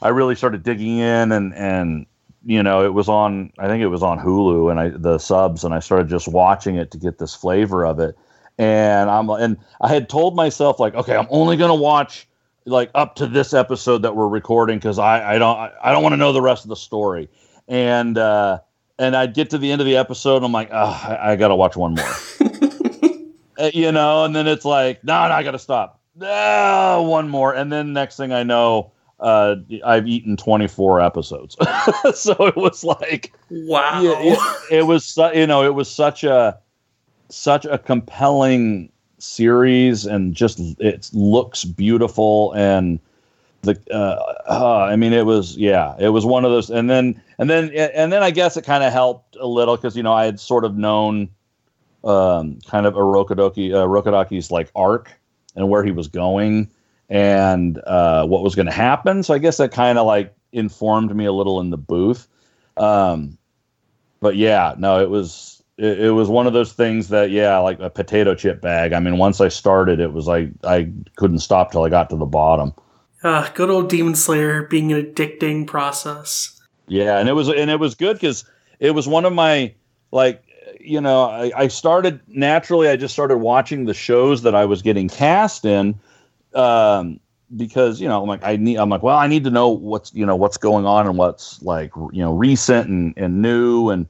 I 0.02 0.10
really 0.10 0.36
started 0.36 0.64
digging 0.64 0.98
in 0.98 1.32
and 1.32 1.54
and 1.54 2.06
you 2.46 2.64
know 2.64 2.84
it 2.84 2.94
was 2.94 3.08
on 3.08 3.52
I 3.60 3.68
think 3.68 3.82
it 3.82 3.88
was 3.88 4.04
on 4.04 4.20
Hulu 4.20 4.72
and 4.72 4.80
I 4.80 4.90
the 4.90 5.20
subs 5.20 5.64
and 5.64 5.74
I 5.74 5.80
started 5.80 6.10
just 6.10 6.28
watching 6.28 6.76
it 6.76 6.92
to 6.92 6.98
get 6.98 7.20
this 7.20 7.36
flavor 7.36 7.86
of 7.86 8.00
it 8.00 8.18
and 8.58 9.10
I'm 9.10 9.30
and 9.30 9.58
I 9.80 9.90
had 9.90 10.10
told 10.10 10.36
myself 10.36 10.80
like 10.80 10.96
okay 10.96 11.16
I'm 11.16 11.28
only 11.30 11.56
gonna 11.56 11.76
watch 11.76 12.28
like 12.66 12.90
up 12.96 13.16
to 13.16 13.28
this 13.28 13.54
episode 13.54 14.02
that 14.02 14.16
we're 14.16 14.28
recording 14.28 14.78
because 14.80 14.98
I 14.98 15.36
I 15.36 15.38
don't 15.38 15.58
I 15.84 15.92
don't 15.92 16.02
want 16.02 16.14
to 16.14 16.18
know 16.18 16.34
the 16.34 16.42
rest 16.42 16.66
of 16.66 16.70
the 16.70 16.76
story 16.76 17.30
and 17.68 18.18
uh 18.18 18.60
and 19.00 19.16
I'd 19.16 19.34
get 19.34 19.50
to 19.52 19.58
the 19.58 19.72
end 19.72 19.82
of 19.82 19.86
the 19.88 19.98
episode 19.98 20.38
and 20.38 20.46
I'm 20.46 20.52
like 20.52 20.70
oh, 20.72 21.02
I, 21.04 21.32
I 21.32 21.36
gotta 21.36 21.56
watch 21.56 21.76
one 21.76 21.96
more 21.96 22.14
uh, 23.60 23.72
you 23.74 23.92
know 23.92 24.26
and 24.26 24.36
then 24.36 24.48
it's 24.48 24.66
like 24.66 25.04
no 25.04 25.28
no 25.28 25.34
I 25.34 25.44
gotta 25.44 25.60
stop 25.60 26.00
ah, 26.22 27.02
one 27.02 27.30
more 27.30 27.54
and 27.54 27.72
then 27.72 27.94
next 27.94 28.18
thing 28.18 28.32
I 28.32 28.44
know 28.44 28.92
uh, 29.22 29.56
I've 29.86 30.08
eaten 30.08 30.36
24 30.36 31.00
episodes. 31.00 31.56
so 32.16 32.34
it 32.48 32.56
was 32.56 32.84
like, 32.84 33.32
wow. 33.50 34.02
Yeah, 34.02 34.16
it, 34.18 34.40
it, 34.80 34.82
was, 34.84 35.06
su- 35.06 35.32
you 35.34 35.48
know, 35.48 35.64
it 35.64 35.76
was 35.76 35.90
such 35.90 36.24
a, 36.24 36.58
such 37.30 37.66
a 37.66 37.78
compelling 37.78 38.92
series 39.20 40.06
and 40.06 40.34
just, 40.34 40.60
it 40.80 41.10
looks 41.14 41.64
beautiful. 41.64 42.52
And 42.54 43.00
the, 43.62 43.80
uh, 43.92 44.52
uh, 44.52 44.84
I 44.84 44.96
mean, 44.96 45.14
it 45.14 45.26
was, 45.26 45.58
yeah, 45.58 45.96
it 46.00 46.10
was 46.10 46.26
one 46.26 46.46
of 46.46 46.52
those. 46.52 46.70
And 46.70 46.90
then, 46.90 47.22
and 47.38 47.50
then, 47.50 47.72
and 47.74 48.12
then 48.12 48.24
I 48.24 48.32
guess 48.32 48.58
it 48.58 48.66
kind 48.66 48.84
of 48.84 48.92
helped 48.92 49.36
a 49.36 49.48
little 49.48 49.76
because, 49.76 49.96
you 49.96 50.04
know, 50.04 50.14
I 50.14 50.26
had 50.26 50.40
sort 50.40 50.66
of 50.66 50.76
known, 50.78 51.30
um, 52.04 52.60
kind 52.68 52.86
of 52.86 52.96
Urokodaki, 52.96 53.74
uh, 53.74 53.86
Rokodaki's 53.86 54.52
like 54.52 54.72
arc 54.76 55.12
and 55.56 55.70
where 55.70 55.84
he 55.84 55.92
was 55.92 56.08
going 56.08 56.70
and 57.10 57.78
uh, 57.80 58.26
what 58.26 58.44
was 58.44 58.56
going 58.56 58.66
to 58.66 58.72
happen. 58.72 59.22
So 59.22 59.34
I 59.34 59.38
guess 59.38 59.58
that 59.58 59.72
kind 59.72 59.98
of 59.98 60.08
like 60.08 60.34
informed 60.52 61.16
me 61.16 61.26
a 61.26 61.34
little 61.34 61.60
in 61.60 61.70
the 61.70 61.78
booth. 61.78 62.28
Um, 62.78 63.38
but 64.22 64.36
yeah, 64.36 64.76
no, 64.78 65.02
it 65.02 65.10
was 65.10 65.62
it, 65.78 66.00
it 66.00 66.12
was 66.12 66.30
one 66.30 66.48
of 66.48 66.54
those 66.54 66.74
things 66.74 67.10
that 67.10 67.32
yeah, 67.32 67.58
like 67.58 67.80
a 67.80 67.90
potato 67.90 68.36
chip 68.36 68.62
bag. 68.62 68.94
I 68.94 69.00
mean, 69.00 69.18
once 69.18 69.42
I 69.42 69.50
started, 69.50 70.00
it 70.00 70.14
was 70.14 70.28
like 70.28 70.50
I 70.64 70.90
couldn't 71.16 71.40
stop 71.40 71.72
till 71.72 71.84
I 71.84 71.90
got 71.90 72.10
to 72.12 72.16
the 72.16 72.26
bottom. 72.26 72.74
Uh, 73.24 73.50
good 73.54 73.70
old 73.70 73.90
Demon 73.90 74.16
Slayer 74.16 74.64
being 74.64 74.92
an 74.92 75.04
addicting 75.04 75.68
process. 75.68 76.60
Yeah, 76.88 77.20
and 77.20 77.30
it 77.30 77.34
was 77.34 77.48
and 77.50 77.70
it 77.70 77.80
was 77.80 77.96
good 77.96 78.14
because 78.16 78.46
it 78.80 78.92
was 78.92 79.08
one 79.08 79.26
of 79.26 79.34
my 79.34 79.74
like 80.12 80.44
you 80.80 81.00
know 81.00 81.24
I, 81.26 81.52
I 81.56 81.68
started 81.68 82.20
naturally. 82.28 82.88
I 82.90 82.96
just 82.96 83.14
started 83.14 83.38
watching 83.38 83.86
the 83.86 83.94
shows 83.94 84.42
that 84.42 84.56
I 84.56 84.66
was 84.66 84.82
getting 84.82 85.08
cast 85.08 85.66
in. 85.66 86.00
Um, 86.54 87.20
because 87.56 88.00
you 88.02 88.08
know 88.08 88.22
I'm 88.22 88.28
like 88.28 88.44
I 88.44 88.56
need 88.56 88.78
I'm 88.78 88.90
like 88.90 89.04
well 89.04 89.18
I 89.18 89.28
need 89.28 89.44
to 89.44 89.50
know 89.50 89.70
what's 89.70 90.14
you 90.14 90.26
know 90.26 90.36
what's 90.36 90.58
going 90.58 90.86
on 90.86 91.06
and 91.06 91.18
what's 91.18 91.62
like 91.62 91.92
you 92.12 92.22
know 92.22 92.34
recent 92.34 92.90
and, 92.90 93.14
and 93.18 93.42
new 93.42 93.90
and 93.90 94.08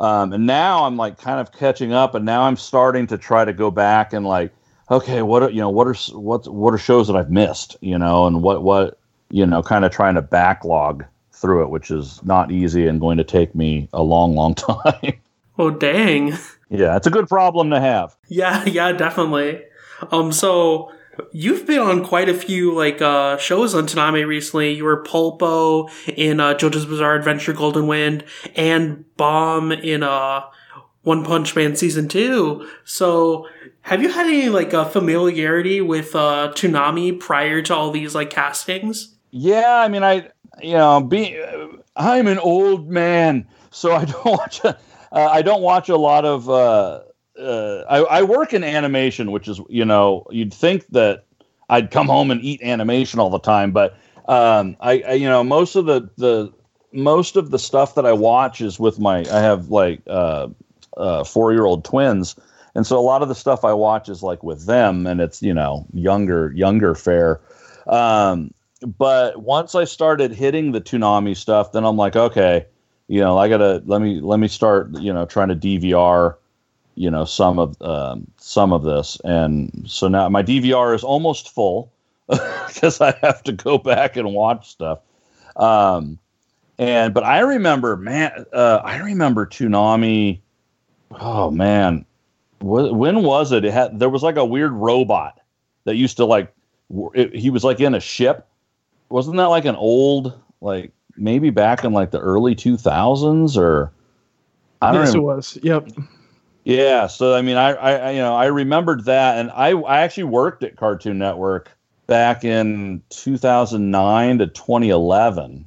um, 0.00 0.32
and 0.32 0.46
now 0.46 0.84
I'm 0.84 0.96
like 0.96 1.18
kind 1.18 1.40
of 1.40 1.52
catching 1.52 1.92
up 1.92 2.14
and 2.14 2.24
now 2.24 2.42
I'm 2.42 2.56
starting 2.56 3.06
to 3.08 3.18
try 3.18 3.44
to 3.44 3.52
go 3.52 3.70
back 3.70 4.12
and 4.12 4.26
like 4.26 4.52
okay 4.90 5.22
what 5.22 5.42
are 5.42 5.50
you 5.50 5.60
know 5.60 5.70
what 5.70 5.86
are 5.86 5.94
what 6.12 6.46
what 6.52 6.74
are 6.74 6.78
shows 6.78 7.06
that 7.06 7.16
I've 7.16 7.30
missed 7.30 7.76
you 7.80 7.98
know 7.98 8.26
and 8.26 8.42
what 8.42 8.62
what 8.62 8.98
you 9.30 9.46
know 9.46 9.62
kind 9.62 9.84
of 9.84 9.92
trying 9.92 10.14
to 10.14 10.22
backlog 10.22 11.04
through 11.32 11.62
it 11.62 11.70
which 11.70 11.90
is 11.90 12.22
not 12.24 12.50
easy 12.50 12.86
and 12.86 13.00
going 13.00 13.18
to 13.18 13.24
take 13.24 13.54
me 13.54 13.88
a 13.92 14.02
long 14.02 14.34
long 14.34 14.54
time. 14.54 15.20
oh 15.58 15.70
dang. 15.70 16.36
Yeah, 16.70 16.96
it's 16.96 17.06
a 17.06 17.10
good 17.10 17.28
problem 17.28 17.70
to 17.70 17.80
have. 17.80 18.16
Yeah, 18.28 18.64
yeah, 18.64 18.92
definitely. 18.92 19.62
Um 20.10 20.32
so 20.32 20.90
You've 21.32 21.66
been 21.66 21.80
on 21.80 22.04
quite 22.04 22.28
a 22.28 22.34
few 22.34 22.74
like 22.74 23.00
uh, 23.00 23.36
shows 23.38 23.74
on 23.74 23.86
Toonami 23.86 24.26
recently. 24.26 24.72
You 24.72 24.84
were 24.84 25.02
Polpo 25.02 25.90
in 26.08 26.40
uh, 26.40 26.54
JoJo's 26.54 26.86
Bizarre 26.86 27.14
Adventure 27.14 27.52
Golden 27.52 27.86
Wind 27.86 28.24
and 28.56 29.04
Bomb 29.16 29.72
in 29.72 30.02
uh, 30.02 30.42
One 31.04 31.24
Punch 31.24 31.54
Man 31.54 31.76
season 31.76 32.08
two. 32.08 32.68
So, 32.84 33.48
have 33.82 34.02
you 34.02 34.10
had 34.10 34.26
any 34.26 34.48
like 34.48 34.74
uh, 34.74 34.84
familiarity 34.84 35.80
with 35.80 36.14
uh, 36.14 36.52
Toonami 36.54 37.18
prior 37.20 37.62
to 37.62 37.74
all 37.74 37.90
these 37.90 38.14
like 38.14 38.30
castings? 38.30 39.14
Yeah, 39.30 39.76
I 39.76 39.88
mean, 39.88 40.02
I 40.02 40.28
you 40.62 40.74
know, 40.74 41.00
be 41.00 41.40
I'm 41.96 42.26
an 42.26 42.38
old 42.38 42.88
man, 42.88 43.46
so 43.70 43.92
I 43.92 44.04
don't 44.04 44.24
watch. 44.24 44.64
A, 44.64 44.76
uh, 45.12 45.28
I 45.30 45.42
don't 45.42 45.62
watch 45.62 45.88
a 45.88 45.96
lot 45.96 46.24
of. 46.24 46.48
Uh, 46.48 47.00
uh, 47.38 47.84
I, 47.88 47.98
I 48.18 48.22
work 48.22 48.54
in 48.54 48.62
animation, 48.62 49.32
which 49.32 49.48
is 49.48 49.60
you 49.68 49.84
know 49.84 50.26
you'd 50.30 50.54
think 50.54 50.86
that 50.88 51.24
I'd 51.68 51.90
come 51.90 52.06
home 52.06 52.30
and 52.30 52.40
eat 52.42 52.62
animation 52.62 53.20
all 53.20 53.30
the 53.30 53.38
time, 53.38 53.72
but 53.72 53.96
um, 54.28 54.76
I, 54.80 55.00
I 55.00 55.12
you 55.14 55.28
know 55.28 55.42
most 55.44 55.76
of 55.76 55.86
the 55.86 56.08
the 56.16 56.52
most 56.92 57.36
of 57.36 57.50
the 57.50 57.58
stuff 57.58 57.96
that 57.96 58.06
I 58.06 58.12
watch 58.12 58.60
is 58.60 58.78
with 58.78 58.98
my 59.00 59.18
I 59.30 59.40
have 59.40 59.68
like 59.68 60.00
uh, 60.06 60.48
uh, 60.96 61.24
four 61.24 61.52
year 61.52 61.64
old 61.64 61.84
twins, 61.84 62.36
and 62.74 62.86
so 62.86 62.98
a 62.98 63.02
lot 63.02 63.22
of 63.22 63.28
the 63.28 63.34
stuff 63.34 63.64
I 63.64 63.72
watch 63.72 64.08
is 64.08 64.22
like 64.22 64.42
with 64.42 64.66
them, 64.66 65.06
and 65.06 65.20
it's 65.20 65.42
you 65.42 65.54
know 65.54 65.86
younger 65.92 66.52
younger 66.52 66.94
fare. 66.94 67.40
Um, 67.86 68.52
but 68.98 69.42
once 69.42 69.74
I 69.74 69.84
started 69.84 70.32
hitting 70.32 70.72
the 70.72 70.80
Toonami 70.80 71.36
stuff, 71.36 71.72
then 71.72 71.84
I'm 71.84 71.96
like, 71.96 72.16
okay, 72.16 72.66
you 73.08 73.20
know, 73.20 73.38
I 73.38 73.48
gotta 73.48 73.82
let 73.86 74.00
me 74.00 74.20
let 74.20 74.38
me 74.40 74.48
start 74.48 74.90
you 74.98 75.12
know 75.12 75.26
trying 75.26 75.48
to 75.48 75.56
DVR 75.56 76.36
you 76.94 77.10
know 77.10 77.24
some 77.24 77.58
of 77.58 77.80
um, 77.82 78.26
some 78.36 78.72
of 78.72 78.82
this, 78.82 79.18
and 79.24 79.84
so 79.86 80.08
now 80.08 80.28
my 80.28 80.42
DVR 80.42 80.94
is 80.94 81.04
almost 81.04 81.50
full 81.50 81.92
because 82.28 83.00
I 83.00 83.16
have 83.22 83.42
to 83.44 83.52
go 83.52 83.78
back 83.78 84.16
and 84.16 84.32
watch 84.32 84.70
stuff. 84.70 85.00
Um, 85.56 86.18
and 86.78 87.14
but 87.14 87.24
I 87.24 87.40
remember, 87.40 87.96
man, 87.96 88.46
uh, 88.52 88.80
I 88.84 88.98
remember 88.98 89.46
Toonami. 89.46 90.40
Oh 91.20 91.50
man, 91.50 92.04
when 92.60 93.22
was 93.22 93.52
it? 93.52 93.64
It 93.64 93.72
had 93.72 93.98
there 93.98 94.10
was 94.10 94.22
like 94.22 94.36
a 94.36 94.44
weird 94.44 94.72
robot 94.72 95.40
that 95.84 95.96
used 95.96 96.16
to 96.18 96.24
like. 96.24 96.52
It, 97.14 97.34
he 97.34 97.50
was 97.50 97.64
like 97.64 97.80
in 97.80 97.94
a 97.94 98.00
ship. 98.00 98.46
Wasn't 99.08 99.36
that 99.36 99.46
like 99.46 99.64
an 99.64 99.76
old 99.76 100.38
like 100.60 100.92
maybe 101.16 101.50
back 101.50 101.84
in 101.84 101.92
like 101.92 102.10
the 102.10 102.20
early 102.20 102.54
two 102.54 102.76
thousands 102.76 103.56
or? 103.56 103.92
I 104.82 104.92
don't 104.92 105.06
yes, 105.06 105.14
it 105.14 105.20
was. 105.20 105.58
Yep. 105.62 105.88
Yeah, 106.64 107.06
so 107.08 107.34
I 107.34 107.42
mean, 107.42 107.56
I, 107.56 107.72
I, 107.72 108.10
you 108.12 108.18
know, 108.18 108.34
I 108.34 108.46
remembered 108.46 109.04
that, 109.04 109.38
and 109.38 109.50
I, 109.50 109.72
I 109.72 110.00
actually 110.00 110.24
worked 110.24 110.62
at 110.62 110.76
Cartoon 110.76 111.18
Network 111.18 111.70
back 112.06 112.42
in 112.42 113.02
2009 113.10 114.38
to 114.38 114.46
2011, 114.46 115.64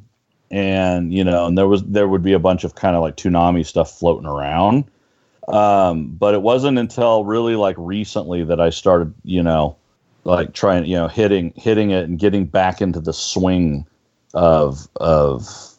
and 0.50 1.14
you 1.14 1.24
know, 1.24 1.46
and 1.46 1.58
there 1.58 1.68
was 1.68 1.84
there 1.84 2.08
would 2.08 2.24
be 2.24 2.34
a 2.34 2.40
bunch 2.40 2.64
of 2.64 2.74
kind 2.74 2.96
of 2.96 3.04
like 3.04 3.16
Toonami 3.16 3.64
stuff 3.64 3.92
floating 3.92 4.28
around, 4.28 4.86
um, 5.48 6.08
but 6.08 6.34
it 6.34 6.42
wasn't 6.42 6.78
until 6.78 7.24
really 7.24 7.56
like 7.56 7.76
recently 7.78 8.44
that 8.44 8.60
I 8.60 8.70
started, 8.70 9.14
you 9.24 9.42
know, 9.42 9.76
like 10.24 10.54
trying, 10.54 10.86
you 10.86 10.96
know, 10.96 11.08
hitting 11.08 11.54
hitting 11.56 11.92
it 11.92 12.08
and 12.10 12.20
getting 12.20 12.46
back 12.46 12.82
into 12.82 13.00
the 13.00 13.14
swing 13.14 13.86
of 14.34 14.88
of 14.98 15.74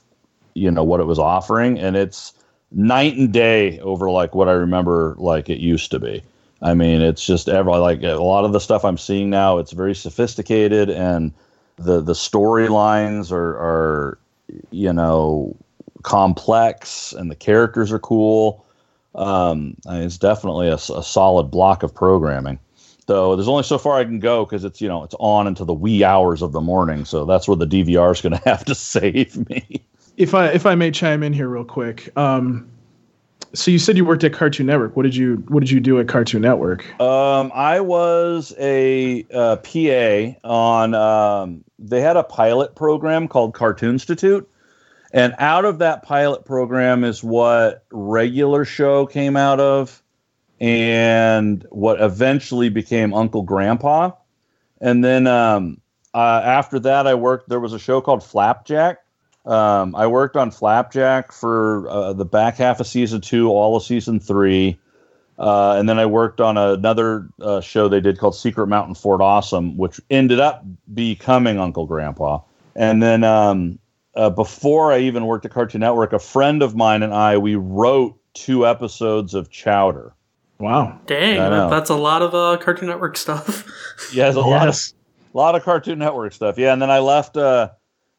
you 0.55 0.71
know 0.71 0.85
what 0.85 1.01
it 1.01 1.05
was 1.07 1.19
offering, 1.19 1.79
and 1.79 1.97
it's 1.97 2.33
night 2.73 3.17
and 3.17 3.33
day 3.33 3.79
over 3.81 4.11
like 4.11 4.35
what 4.35 4.49
I 4.49 4.53
remember 4.53 5.15
like 5.19 5.49
it 5.49 5.59
used 5.59 5.91
to 5.91 5.99
be. 5.99 6.23
I 6.61 6.75
mean, 6.75 7.03
it's 7.03 7.25
just 7.25 7.49
ever 7.49 7.71
like 7.71 8.03
a 8.03 8.15
lot 8.15 8.45
of 8.45 8.53
the 8.53 8.61
stuff 8.61 8.85
I'm 8.85 8.99
seeing 8.99 9.31
now. 9.31 9.59
It's 9.59 9.73
very 9.73 9.95
sophisticated, 9.95 10.91
and 10.91 11.33
the 11.77 12.01
the 12.01 12.15
storylines 12.15 13.31
are 13.31 13.57
are 13.59 14.19
you 14.71 14.93
know 14.93 15.55
complex, 16.03 17.13
and 17.13 17.31
the 17.31 17.37
characters 17.37 17.93
are 17.93 17.99
cool. 17.99 18.65
Um, 19.19 19.77
it's 19.87 20.19
definitely 20.19 20.69
a, 20.69 20.75
a 20.75 21.03
solid 21.03 21.45
block 21.45 21.83
of 21.83 21.95
programming. 21.95 22.59
Though 23.07 23.37
there's 23.37 23.49
only 23.49 23.63
so 23.63 23.79
far 23.79 23.99
I 23.99 24.05
can 24.05 24.19
go 24.21 24.45
because 24.45 24.65
it's 24.65 24.81
you 24.81 24.89
know 24.89 25.03
it's 25.03 25.15
on 25.19 25.47
into 25.47 25.65
the 25.65 25.75
wee 25.75 26.05
hours 26.05 26.43
of 26.43 26.53
the 26.53 26.61
morning. 26.61 27.05
So 27.05 27.25
that's 27.25 27.49
where 27.49 27.57
the 27.57 27.67
DVR 27.67 28.13
is 28.13 28.21
going 28.21 28.33
to 28.39 28.49
have 28.49 28.65
to 28.67 28.75
save 28.75 29.49
me 29.49 29.83
if 30.19 30.35
I 30.35 30.49
if 30.49 30.67
I 30.67 30.75
may 30.75 30.91
chime 30.91 31.23
in 31.23 31.33
here 31.33 31.49
real 31.49 31.65
quick. 31.65 32.17
Um, 32.19 32.69
so 33.55 33.71
you 33.71 33.79
said 33.79 33.97
you 33.97 34.05
worked 34.05 34.25
at 34.25 34.35
Cartoon 34.35 34.67
Network. 34.67 34.95
What 34.97 35.05
did 35.05 35.17
you 35.17 35.37
What 35.49 35.61
did 35.61 35.71
you 35.71 35.81
do 35.81 35.99
at 36.01 36.09
Cartoon 36.09 36.43
Network? 36.43 37.01
Um, 37.01 37.51
I 37.55 37.81
was 37.81 38.53
a 38.59 39.25
uh, 39.33 39.57
PA 39.57 40.39
on. 40.47 40.95
Um, 40.95 41.65
they 41.79 42.01
had 42.01 42.17
a 42.17 42.25
pilot 42.25 42.75
program 42.75 43.29
called 43.29 43.55
Cartoon 43.55 43.91
Institute, 43.91 44.49
and 45.13 45.35
out 45.39 45.65
of 45.65 45.79
that 45.79 46.03
pilot 46.03 46.45
program 46.45 47.05
is 47.05 47.23
what 47.23 47.85
regular 47.91 48.65
show 48.65 49.07
came 49.07 49.37
out 49.37 49.61
of, 49.61 50.03
and 50.61 51.65
what 51.71 52.01
eventually 52.01 52.69
became 52.69 53.15
Uncle 53.15 53.43
Grandpa, 53.43 54.13
and 54.81 55.05
then 55.05 55.27
um, 55.27 55.81
uh, 56.15 56.43
after 56.45 56.79
that 56.81 57.07
I 57.07 57.15
worked. 57.15 57.49
There 57.49 57.61
was 57.61 57.73
a 57.73 57.79
show 57.79 58.01
called 58.01 58.23
Flapjack 58.23 58.99
um, 59.49 59.97
I 59.97 60.07
worked 60.07 60.37
on 60.37 60.51
Flapjack 60.51 61.33
for 61.33 61.89
uh, 61.89 62.13
the 62.13 62.27
back 62.27 62.57
half 62.57 62.81
of 62.81 62.87
season 62.87 63.23
two, 63.23 63.49
all 63.49 63.77
of 63.77 63.83
season 63.83 64.21
three. 64.21 64.79
Uh, 65.39 65.77
and 65.79 65.89
then 65.89 65.99
I 65.99 66.05
worked 66.05 66.41
on 66.41 66.59
another 66.59 67.29
uh, 67.41 67.63
show 67.63 67.89
they 67.89 68.01
did 68.01 68.19
called 68.19 68.35
Secret 68.35 68.67
Mountain 68.67 68.97
Fort 68.97 69.23
Awesome, 69.23 69.79
which 69.79 70.01
ended 70.11 70.39
up 70.39 70.65
becoming 70.93 71.59
Uncle 71.59 71.87
Grandpa. 71.87 72.41
And 72.77 73.03
then 73.03 73.25
um, 73.25 73.79
uh, 74.19 74.29
before 74.29 74.93
I 74.93 74.99
even 74.99 75.27
worked 75.27 75.45
at 75.45 75.53
Cartoon 75.53 75.81
Network, 75.81 76.13
a 76.13 76.19
friend 76.19 76.61
of 76.61 76.75
mine 76.75 77.05
and 77.05 77.15
I, 77.15 77.39
we 77.39 77.55
wrote 77.55 78.19
two 78.35 78.67
episodes 78.67 79.33
of 79.33 79.49
Chowder. 79.49 80.13
Wow. 80.59 80.99
Dang, 81.07 81.37
that's 81.71 81.89
a 81.89 81.95
lot 81.95 82.21
of 82.21 82.35
uh, 82.35 82.59
Cartoon 82.61 82.89
Network 82.89 83.17
stuff. 83.17 83.65
yeah, 84.13 84.25
there's 84.25 84.37
a 84.37 84.41
yes. 84.41 84.45
lot 84.45 84.69
of, 84.69 84.77
lot 85.35 85.55
of 85.55 85.63
Cartoon 85.63 86.01
Network 86.01 86.33
stuff. 86.33 86.59
Yeah, 86.59 86.73
and 86.73 86.83
then 86.83 86.91
I 86.91 86.99
left 86.99 87.37
uh, 87.37 87.71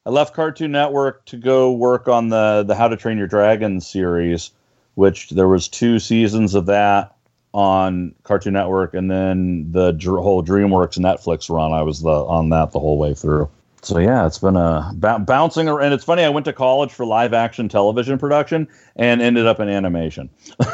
I 0.05 0.09
left 0.09 0.33
Cartoon 0.33 0.71
Network 0.71 1.25
to 1.25 1.37
go 1.37 1.73
work 1.73 2.07
on 2.07 2.29
the 2.29 2.63
the 2.65 2.75
How 2.75 2.87
to 2.87 2.95
Train 2.95 3.17
Your 3.17 3.27
Dragon 3.27 3.81
series, 3.81 4.51
which 4.95 5.31
there 5.31 5.49
was 5.49 5.67
two 5.67 5.99
seasons 5.99 6.55
of 6.55 6.65
that 6.67 7.13
on 7.53 8.15
Cartoon 8.23 8.53
Network, 8.53 8.93
and 8.93 9.11
then 9.11 9.69
the 9.73 9.91
dr- 9.91 10.23
whole 10.23 10.41
DreamWorks 10.41 10.97
Netflix 10.97 11.53
run. 11.53 11.73
I 11.73 11.81
was 11.81 12.01
the 12.01 12.09
on 12.09 12.49
that 12.51 12.71
the 12.71 12.79
whole 12.79 12.97
way 12.97 13.13
through. 13.13 13.49
So 13.81 13.99
yeah, 13.99 14.25
it's 14.25 14.39
been 14.39 14.55
a 14.55 14.91
b- 14.93 15.23
bouncing 15.23 15.67
around. 15.67 15.85
And 15.85 15.93
it's 15.93 16.03
funny, 16.03 16.23
I 16.23 16.29
went 16.29 16.45
to 16.45 16.53
college 16.53 16.91
for 16.91 17.05
live 17.05 17.33
action 17.33 17.69
television 17.69 18.17
production 18.17 18.67
and 18.95 19.21
ended 19.21 19.47
up 19.47 19.59
in 19.59 19.69
animation. 19.69 20.29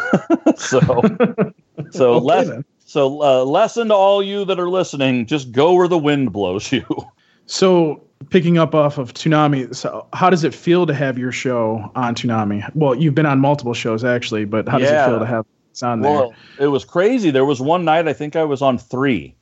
so, 0.58 0.80
so 1.92 2.14
okay, 2.14 2.26
less, 2.26 2.64
so 2.86 3.22
uh, 3.22 3.44
lesson 3.44 3.90
to 3.90 3.94
all 3.94 4.24
you 4.24 4.46
that 4.46 4.60
are 4.60 4.70
listening: 4.70 5.26
just 5.26 5.52
go 5.52 5.74
where 5.74 5.88
the 5.88 5.98
wind 5.98 6.34
blows 6.34 6.72
you. 6.72 6.86
So 7.48 8.04
picking 8.32 8.58
up 8.58 8.74
off 8.74 8.98
of 8.98 9.14
Toonami, 9.14 9.76
so 9.76 10.08
how 10.14 10.32
does 10.32 10.44
it 10.44 10.52
feel 10.52 10.88
to 10.88 10.96
have 10.96 11.16
your 11.16 11.32
show 11.32 11.92
on 11.94 12.16
Toonami? 12.16 12.68
Well, 12.74 12.96
you've 12.96 13.14
been 13.14 13.28
on 13.28 13.40
multiple 13.40 13.76
shows 13.76 14.04
actually, 14.04 14.46
but 14.46 14.68
how 14.68 14.80
does 14.80 14.90
yeah. 14.90 15.06
it 15.06 15.10
feel 15.10 15.20
to 15.20 15.28
have 15.28 15.46
it's 15.70 15.84
on 15.84 16.02
there? 16.02 16.12
Well, 16.12 16.34
it 16.60 16.68
was 16.70 16.84
crazy. 16.84 17.30
There 17.30 17.46
was 17.46 17.62
one 17.62 17.86
night 17.86 18.08
I 18.08 18.14
think 18.14 18.36
I 18.36 18.44
was 18.46 18.64
on 18.64 18.80
three. 18.80 19.36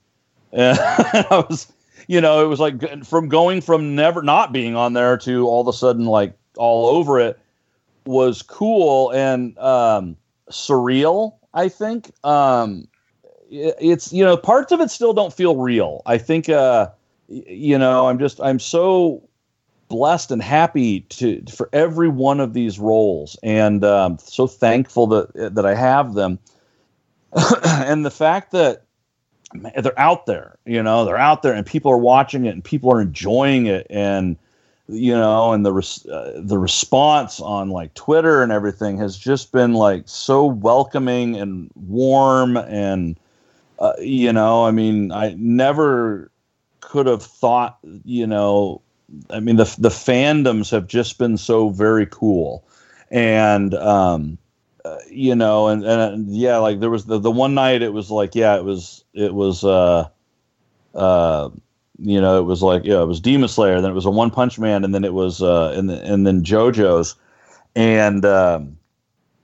I 0.52 1.45
was, 1.49 1.71
you 2.07 2.21
know, 2.21 2.43
it 2.43 2.47
was 2.47 2.59
like 2.59 3.05
from 3.05 3.29
going 3.29 3.61
from 3.61 3.95
never 3.95 4.21
not 4.21 4.51
being 4.51 4.75
on 4.75 4.93
there 4.93 5.17
to 5.17 5.47
all 5.47 5.61
of 5.61 5.67
a 5.67 5.73
sudden 5.73 6.05
like 6.05 6.37
all 6.57 6.87
over 6.87 7.19
it 7.19 7.39
was 8.05 8.41
cool. 8.41 9.11
And 9.11 9.57
um, 9.57 10.17
surreal. 10.49 11.35
I 11.53 11.69
think 11.69 12.11
um, 12.25 12.87
it, 13.49 13.75
it's 13.79 14.13
you 14.13 14.23
know 14.23 14.37
parts 14.37 14.71
of 14.71 14.79
it 14.79 14.89
still 14.89 15.13
don't 15.13 15.33
feel 15.33 15.57
real. 15.57 16.01
I 16.05 16.17
think 16.17 16.49
uh, 16.49 16.89
you 17.27 17.77
know 17.77 18.07
I'm 18.07 18.19
just 18.19 18.39
I'm 18.41 18.59
so 18.59 19.27
blessed 19.89 20.31
and 20.31 20.41
happy 20.41 21.01
to 21.01 21.43
for 21.51 21.69
every 21.73 22.07
one 22.07 22.39
of 22.39 22.53
these 22.53 22.79
roles, 22.79 23.37
and 23.43 23.83
um, 23.83 24.17
so 24.19 24.47
thankful 24.47 25.07
that 25.07 25.55
that 25.55 25.65
I 25.65 25.75
have 25.75 26.13
them. 26.13 26.39
and 27.65 28.05
the 28.05 28.11
fact 28.11 28.51
that 28.51 28.83
they're 29.53 29.99
out 29.99 30.25
there, 30.25 30.57
you 30.65 30.81
know, 30.81 31.05
they're 31.05 31.17
out 31.17 31.41
there, 31.41 31.53
and 31.53 31.65
people 31.65 31.91
are 31.91 31.97
watching 31.97 32.45
it, 32.45 32.49
and 32.49 32.63
people 32.63 32.91
are 32.91 33.01
enjoying 33.01 33.67
it, 33.67 33.87
and 33.89 34.37
you 34.89 35.13
know, 35.13 35.53
and 35.53 35.65
the 35.65 35.71
res- 35.71 36.05
uh, 36.07 36.41
the 36.43 36.57
response 36.57 37.39
on 37.39 37.69
like 37.69 37.93
Twitter 37.93 38.43
and 38.43 38.51
everything 38.51 38.97
has 38.97 39.17
just 39.17 39.51
been 39.51 39.73
like 39.73 40.03
so 40.05 40.45
welcoming 40.45 41.35
and 41.35 41.69
warm, 41.75 42.57
and 42.57 43.17
uh, 43.79 43.93
you 43.99 44.33
know, 44.33 44.65
I 44.65 44.71
mean, 44.71 45.11
I 45.11 45.35
never 45.37 46.29
could 46.81 47.07
have 47.07 47.23
thought, 47.23 47.77
you 48.03 48.27
know, 48.27 48.81
I 49.29 49.39
mean, 49.39 49.55
the 49.55 49.73
the 49.79 49.89
fandoms 49.89 50.69
have 50.71 50.87
just 50.87 51.17
been 51.17 51.37
so 51.37 51.69
very 51.69 52.05
cool, 52.05 52.63
and 53.09 53.73
um, 53.75 54.37
you 55.10 55.36
know, 55.36 55.67
and 55.67 55.84
and 55.86 56.36
yeah, 56.36 56.58
like 56.58 56.80
there 56.80 56.89
was 56.89 57.06
the 57.06 57.19
the 57.19 57.32
one 57.32 57.54
night 57.54 57.82
it 57.82 57.93
was 57.93 58.12
like, 58.12 58.36
yeah, 58.36 58.58
it 58.58 58.63
was 58.63 59.04
it 59.13 59.34
was 59.34 59.63
uh 59.63 60.08
uh 60.93 61.50
you 62.00 62.19
know, 62.19 62.39
it 62.39 62.43
was 62.43 62.62
like 62.62 62.84
yeah, 62.84 63.02
it 63.02 63.06
was 63.06 63.19
Demon 63.22 63.48
Slayer, 63.48 63.80
then 63.80 63.91
it 63.91 63.96
was 63.96 64.06
a 64.06 64.12
One 64.12 64.30
Punch 64.32 64.60
Man, 64.60 64.84
and 64.84 64.93
then 64.93 65.04
it 65.04 65.13
was 65.13 65.41
uh 65.41 65.74
and 65.76 65.89
and 65.89 66.28
then 66.28 66.43
JoJo's, 66.43 67.15
and 67.76 68.26
um, 68.26 68.78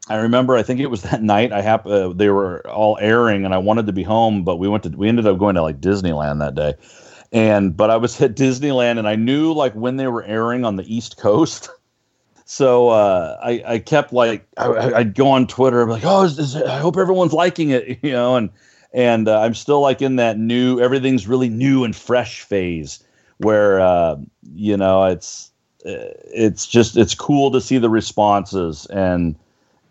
I 0.09 0.17
remember 0.17 0.55
I 0.55 0.63
think 0.63 0.79
it 0.79 0.87
was 0.87 1.01
that 1.03 1.21
night 1.21 1.51
I 1.53 1.61
hap- 1.61 1.85
uh, 1.85 2.09
they 2.09 2.29
were 2.29 2.67
all 2.67 2.97
airing, 2.99 3.45
and 3.45 3.53
I 3.53 3.59
wanted 3.59 3.85
to 3.87 3.93
be 3.93 4.03
home, 4.03 4.43
but 4.43 4.57
we 4.57 4.67
went 4.67 4.83
to 4.83 4.89
we 4.89 5.07
ended 5.07 5.27
up 5.27 5.37
going 5.37 5.55
to 5.55 5.61
like 5.61 5.79
Disneyland 5.79 6.39
that 6.39 6.55
day, 6.55 6.73
and 7.31 7.77
but 7.77 7.89
I 7.89 7.97
was 7.97 8.19
at 8.21 8.35
Disneyland, 8.35 8.99
and 8.99 9.07
I 9.07 9.15
knew 9.15 9.53
like 9.53 9.73
when 9.73 9.97
they 9.97 10.07
were 10.07 10.23
airing 10.23 10.65
on 10.65 10.75
the 10.75 10.93
East 10.93 11.17
Coast. 11.17 11.69
So 12.51 12.89
uh, 12.89 13.37
I, 13.43 13.63
I 13.63 13.77
kept 13.77 14.11
like 14.11 14.43
I, 14.57 15.03
would 15.03 15.13
go 15.13 15.29
on 15.29 15.45
Twitter, 15.45 15.83
I'm 15.83 15.89
like, 15.89 16.03
oh, 16.03 16.23
is, 16.23 16.39
is 16.39 16.55
I 16.55 16.79
hope 16.79 16.97
everyone's 16.97 17.31
liking 17.31 17.69
it, 17.69 17.99
you 18.01 18.11
know, 18.11 18.37
and 18.37 18.49
and 18.91 19.27
uh, 19.27 19.39
I'm 19.39 19.53
still 19.53 19.81
like 19.81 20.01
in 20.01 20.15
that 20.15 20.39
new, 20.39 20.79
everything's 20.79 21.27
really 21.27 21.47
new 21.47 21.83
and 21.83 21.95
fresh 21.95 22.41
phase 22.41 23.03
where 23.37 23.79
uh, 23.79 24.15
you 24.55 24.75
know 24.75 25.03
it's 25.03 25.51
uh, 25.85 26.09
it's 26.33 26.65
just 26.65 26.97
it's 26.97 27.13
cool 27.13 27.51
to 27.51 27.61
see 27.61 27.77
the 27.77 27.89
responses 27.89 28.87
and 28.87 29.35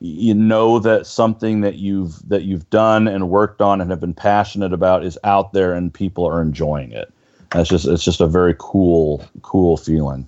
you 0.00 0.34
know 0.34 0.80
that 0.80 1.06
something 1.06 1.60
that 1.60 1.76
you've 1.76 2.28
that 2.28 2.42
you've 2.42 2.68
done 2.70 3.06
and 3.06 3.30
worked 3.30 3.62
on 3.62 3.80
and 3.80 3.88
have 3.88 4.00
been 4.00 4.14
passionate 4.14 4.72
about 4.72 5.04
is 5.04 5.16
out 5.22 5.52
there 5.52 5.74
and 5.74 5.94
people 5.94 6.26
are 6.26 6.42
enjoying 6.42 6.90
it. 6.90 7.12
That's 7.52 7.68
just 7.68 7.86
it's 7.86 8.02
just 8.02 8.20
a 8.20 8.26
very 8.26 8.56
cool 8.58 9.24
cool 9.42 9.76
feeling. 9.76 10.26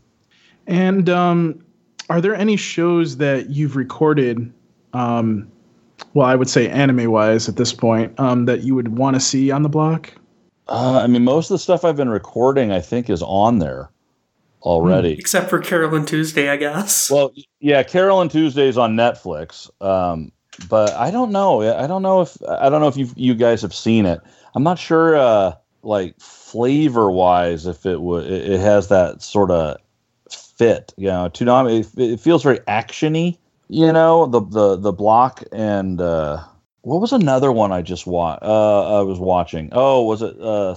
And 0.68 1.10
um, 1.10 1.64
are 2.10 2.20
there 2.20 2.34
any 2.34 2.56
shows 2.56 3.16
that 3.16 3.50
you've 3.50 3.76
recorded 3.76 4.52
um, 4.92 5.50
well, 6.14 6.26
I 6.26 6.34
would 6.34 6.48
say 6.48 6.68
anime 6.68 7.10
wise 7.10 7.48
at 7.48 7.56
this 7.56 7.72
point, 7.72 8.18
um, 8.18 8.46
that 8.46 8.62
you 8.62 8.74
would 8.74 8.96
want 8.96 9.14
to 9.14 9.20
see 9.20 9.50
on 9.50 9.62
the 9.62 9.68
block? 9.68 10.12
Uh, 10.68 11.00
I 11.02 11.06
mean, 11.06 11.24
most 11.24 11.50
of 11.50 11.54
the 11.54 11.58
stuff 11.58 11.84
I've 11.84 11.96
been 11.96 12.08
recording, 12.08 12.72
I 12.72 12.80
think, 12.80 13.10
is 13.10 13.22
on 13.22 13.58
there 13.58 13.90
already. 14.62 15.12
Except 15.12 15.50
for 15.50 15.58
Carole 15.58 15.94
and 15.94 16.06
Tuesday, 16.06 16.48
I 16.48 16.56
guess. 16.56 17.10
Well, 17.10 17.32
yeah, 17.60 17.82
Carole 17.82 18.20
and 18.20 18.30
Tuesday 18.30 18.68
is 18.68 18.78
on 18.78 18.94
Netflix. 18.94 19.70
Um, 19.82 20.32
but 20.68 20.92
I 20.94 21.10
don't 21.10 21.32
know. 21.32 21.62
I 21.62 21.86
don't 21.86 22.02
know 22.02 22.20
if 22.20 22.36
I 22.48 22.68
don't 22.68 22.80
know 22.80 22.88
if 22.88 22.96
you 22.96 23.08
you 23.16 23.34
guys 23.34 23.62
have 23.62 23.74
seen 23.74 24.04
it. 24.04 24.20
I'm 24.54 24.62
not 24.62 24.78
sure. 24.78 25.16
Uh, 25.16 25.54
like 25.82 26.18
flavor 26.20 27.10
wise, 27.10 27.66
if 27.66 27.86
it 27.86 28.02
would, 28.02 28.26
it, 28.26 28.50
it 28.50 28.60
has 28.60 28.88
that 28.88 29.22
sort 29.22 29.50
of 29.50 29.78
fit. 30.60 30.92
You 30.96 31.08
know, 31.08 31.28
Toonami. 31.32 31.80
It, 31.80 32.12
it 32.12 32.20
feels 32.20 32.42
very 32.42 32.60
actiony 32.60 33.38
you 33.70 33.92
know 33.92 34.26
the 34.26 34.40
the 34.40 34.76
the 34.76 34.92
block 34.92 35.44
and 35.52 36.00
uh, 36.00 36.42
what 36.82 37.00
was 37.00 37.12
another 37.12 37.52
one 37.52 37.70
I 37.70 37.82
just 37.82 38.04
watched? 38.04 38.42
Uh, 38.42 38.98
I 38.98 39.02
was 39.02 39.20
watching. 39.20 39.68
Oh, 39.72 40.02
was 40.02 40.22
it? 40.22 40.36
Uh, 40.40 40.74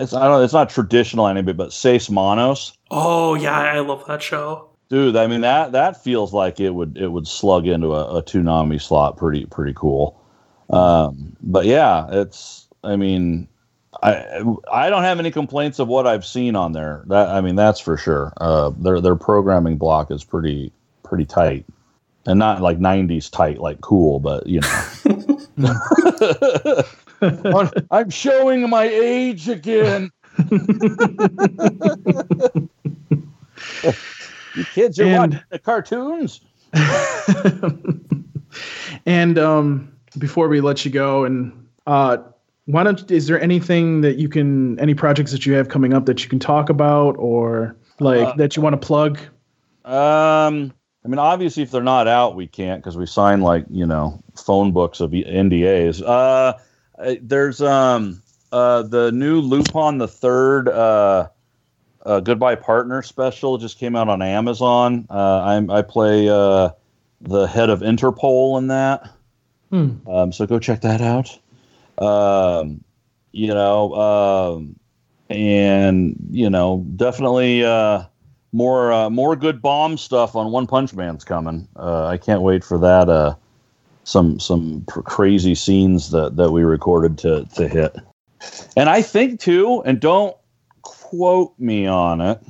it's 0.00 0.12
I 0.12 0.26
don't. 0.26 0.42
It's 0.42 0.52
not 0.52 0.68
traditional 0.68 1.28
anime, 1.28 1.56
but 1.56 1.72
Seis 1.72 2.10
Manos. 2.10 2.76
Oh 2.90 3.34
yeah, 3.34 3.56
I 3.56 3.78
love 3.78 4.04
that 4.08 4.20
show, 4.20 4.68
dude. 4.88 5.14
I 5.14 5.28
mean 5.28 5.42
that 5.42 5.70
that 5.72 6.02
feels 6.02 6.34
like 6.34 6.58
it 6.58 6.70
would 6.70 6.98
it 6.98 7.08
would 7.08 7.28
slug 7.28 7.68
into 7.68 7.94
a, 7.94 8.18
a 8.18 8.22
Toonami 8.22 8.82
slot 8.82 9.16
pretty 9.16 9.46
pretty 9.46 9.74
cool. 9.74 10.20
Um, 10.70 11.36
but 11.40 11.66
yeah, 11.66 12.06
it's. 12.10 12.66
I 12.82 12.96
mean, 12.96 13.46
I 14.02 14.42
I 14.72 14.90
don't 14.90 15.02
have 15.02 15.18
any 15.18 15.30
complaints 15.30 15.78
of 15.78 15.88
what 15.88 16.06
I've 16.06 16.24
seen 16.24 16.56
on 16.56 16.72
there. 16.72 17.02
That 17.06 17.28
I 17.28 17.40
mean, 17.40 17.56
that's 17.56 17.80
for 17.80 17.96
sure. 17.96 18.32
Uh, 18.36 18.70
their 18.78 19.00
their 19.00 19.16
programming 19.16 19.76
block 19.76 20.10
is 20.10 20.24
pretty 20.24 20.72
pretty 21.02 21.24
tight 21.24 21.64
and 22.28 22.38
not 22.38 22.60
like 22.60 22.78
90s 22.78 23.30
tight 23.30 23.58
like 23.58 23.80
cool 23.80 24.20
but 24.20 24.46
you 24.46 24.60
know 24.60 24.84
i'm 27.90 28.10
showing 28.10 28.68
my 28.68 28.84
age 28.84 29.48
again 29.48 30.10
you 34.54 34.64
kids 34.74 35.00
are 35.00 35.04
and, 35.04 35.32
watching 35.32 35.46
the 35.50 35.58
cartoons 35.58 36.42
and 39.06 39.38
um, 39.38 39.90
before 40.18 40.48
we 40.48 40.60
let 40.60 40.84
you 40.84 40.90
go 40.90 41.24
and 41.24 41.66
uh, 41.86 42.18
why 42.68 42.84
don't 42.84 43.10
is 43.10 43.26
there 43.26 43.40
anything 43.40 44.02
that 44.02 44.16
you 44.16 44.28
can 44.28 44.78
any 44.78 44.94
projects 44.94 45.32
that 45.32 45.46
you 45.46 45.54
have 45.54 45.68
coming 45.68 45.94
up 45.94 46.06
that 46.06 46.22
you 46.22 46.28
can 46.28 46.38
talk 46.38 46.68
about 46.68 47.12
or 47.18 47.74
like 47.98 48.28
uh, 48.28 48.34
that 48.34 48.56
you 48.56 48.62
want 48.62 48.80
to 48.80 48.86
plug 48.86 49.18
um 49.84 50.72
I 51.04 51.08
mean, 51.08 51.20
obviously, 51.20 51.62
if 51.62 51.70
they're 51.70 51.82
not 51.82 52.06
out, 52.06 52.34
we 52.34 52.46
can't 52.46 52.82
because 52.82 52.98
we 52.98 53.06
sign 53.06 53.40
like 53.40 53.64
you 53.70 53.86
know 53.86 54.22
phone 54.36 54.72
books 54.72 55.00
of 55.00 55.10
NDAs. 55.12 56.02
Uh, 56.04 56.52
there's 57.22 57.62
um 57.62 58.22
uh 58.52 58.82
the 58.82 59.10
new 59.12 59.40
Lupin 59.40 59.96
the 59.96 60.08
Third 60.08 60.68
uh, 60.68 61.28
uh 62.04 62.20
Goodbye 62.20 62.56
Partner 62.56 63.00
special 63.02 63.56
just 63.56 63.78
came 63.78 63.96
out 63.96 64.10
on 64.10 64.20
Amazon. 64.20 65.06
Uh, 65.08 65.40
I'm 65.42 65.70
I 65.70 65.80
play 65.80 66.28
uh 66.28 66.70
the 67.22 67.46
head 67.46 67.70
of 67.70 67.80
Interpol 67.80 68.58
in 68.58 68.66
that. 68.66 69.08
Hmm. 69.70 70.06
Um, 70.06 70.32
so 70.32 70.46
go 70.46 70.58
check 70.58 70.82
that 70.82 71.00
out. 71.00 71.38
Um, 72.00 72.82
you 73.32 73.48
know, 73.48 73.94
um, 73.94 74.78
and 75.28 76.16
you 76.30 76.48
know, 76.48 76.84
definitely 76.96 77.64
uh 77.64 78.04
more 78.52 78.92
uh, 78.92 79.10
more 79.10 79.36
good 79.36 79.60
bomb 79.60 79.96
stuff 79.98 80.34
on 80.34 80.50
One 80.52 80.66
Punch 80.66 80.94
Man's 80.94 81.24
coming. 81.24 81.68
Uh, 81.76 82.06
I 82.06 82.16
can't 82.16 82.42
wait 82.42 82.64
for 82.64 82.78
that. 82.78 83.08
Uh, 83.08 83.34
some 84.04 84.40
some 84.40 84.84
pr- 84.88 85.02
crazy 85.02 85.54
scenes 85.54 86.10
that 86.10 86.36
that 86.36 86.50
we 86.50 86.62
recorded 86.62 87.18
to 87.18 87.44
to 87.56 87.68
hit. 87.68 87.96
And 88.76 88.88
I 88.88 89.02
think 89.02 89.40
too, 89.40 89.82
and 89.84 90.00
don't 90.00 90.36
quote 90.82 91.58
me 91.58 91.86
on 91.86 92.20
it 92.20 92.40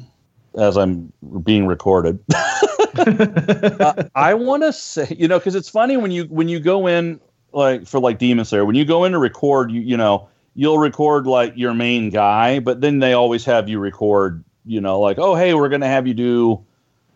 as 0.57 0.77
I'm 0.77 1.13
being 1.43 1.67
recorded. 1.67 2.19
uh, 2.33 4.05
I 4.15 4.35
want 4.35 4.63
to 4.63 4.73
say, 4.73 5.15
you 5.19 5.27
know, 5.27 5.39
because 5.39 5.55
it's 5.55 5.69
funny 5.69 5.97
when 5.97 6.11
you 6.11 6.25
when 6.25 6.49
you 6.49 6.61
go 6.61 6.87
in 6.87 7.21
like 7.53 7.87
for 7.87 8.01
like 8.01 8.19
Demon 8.19 8.45
Slayer, 8.45 8.65
when 8.65 8.77
you 8.77 8.85
go 8.85 9.05
in 9.05 9.13
to 9.13 9.19
record, 9.19 9.71
you 9.71 9.81
you 9.81 9.97
know, 9.97 10.29
you'll 10.55 10.79
record 10.79 11.27
like 11.27 11.53
your 11.57 11.75
main 11.75 12.11
guy, 12.11 12.61
but 12.61 12.81
then 12.81 12.99
they 12.99 13.13
always 13.13 13.45
have 13.45 13.69
you 13.69 13.79
record 13.79 14.45
you 14.69 14.81
know, 14.81 15.01
like, 15.01 15.19
oh, 15.19 15.35
hey, 15.35 15.55
we're 15.55 15.71
to 15.71 15.87
have 15.87 16.07
you 16.07 16.15
do, 16.15 16.65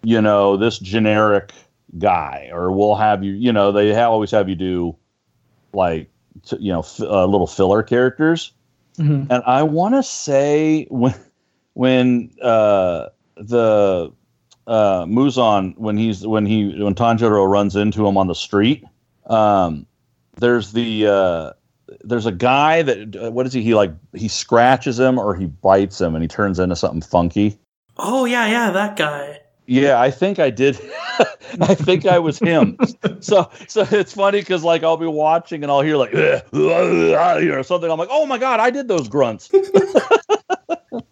you 0.03 0.21
know, 0.21 0.57
this 0.57 0.79
generic 0.79 1.53
guy, 1.99 2.49
or 2.51 2.73
we'll 2.73 2.95
have 2.95 3.23
you, 3.23 3.33
you 3.33 3.53
know, 3.53 3.71
they 3.71 3.95
always 4.03 4.31
have 4.31 4.49
you 4.49 4.55
do 4.55 4.97
like, 5.75 6.11
you 6.59 6.73
know, 6.73 6.81
f- 6.81 7.01
uh, 7.01 7.27
little 7.27 7.47
filler 7.47 7.83
characters. 7.83 8.53
Mm-hmm. 8.99 9.31
And 9.31 9.43
I 9.47 9.63
want 9.63 9.95
to 9.95 10.03
say 10.03 10.87
when, 10.91 11.15
when, 11.75 12.31
uh, 12.43 13.09
the, 13.37 14.11
uh, 14.67 15.05
Muzan, 15.05 15.77
when 15.77 15.99
he's, 15.99 16.27
when 16.27 16.47
he, 16.47 16.83
when 16.83 16.95
Tanjiro 16.95 17.49
runs 17.49 17.77
into 17.77 18.07
him 18.07 18.17
on 18.17 18.29
the 18.29 18.35
street, 18.35 18.83
um, 19.27 19.87
there's 20.37 20.73
the, 20.73 21.07
uh, 21.07 21.53
there's 22.05 22.27
a 22.27 22.33
guy 22.33 22.83
that 22.83 23.17
uh, 23.17 23.31
what 23.31 23.47
is 23.47 23.53
he? 23.53 23.63
He 23.63 23.75
like 23.75 23.93
he 24.15 24.29
scratches 24.29 24.99
him 24.99 25.19
or 25.19 25.35
he 25.35 25.47
bites 25.47 26.01
him 26.01 26.15
and 26.15 26.23
he 26.23 26.29
turns 26.29 26.59
into 26.59 26.77
something 26.77 27.03
funky. 27.03 27.59
Oh 27.97 28.25
yeah, 28.25 28.47
yeah, 28.47 28.71
that 28.71 28.97
guy. 28.97 29.41
Yeah, 29.67 30.01
I 30.01 30.11
think 30.11 30.39
I 30.39 30.51
did. 30.51 30.79
I 31.61 31.75
think 31.75 32.07
I 32.07 32.19
was 32.19 32.39
him. 32.39 32.77
so 33.21 33.51
so 33.69 33.87
it's 33.91 34.13
funny 34.13 34.41
because 34.41 34.65
like 34.65 34.83
I'll 34.83 34.97
be 34.97 35.07
watching 35.07 35.63
and 35.63 35.71
I'll 35.71 35.83
hear 35.83 35.97
like 35.97 36.15
or 36.53 37.63
something. 37.63 37.91
I'm 37.91 37.99
like, 37.99 38.09
oh 38.11 38.27
my 38.27 38.39
god, 38.39 38.61
I 38.61 38.71
did 38.71 38.89
those 38.89 39.09
grunts. 39.09 39.51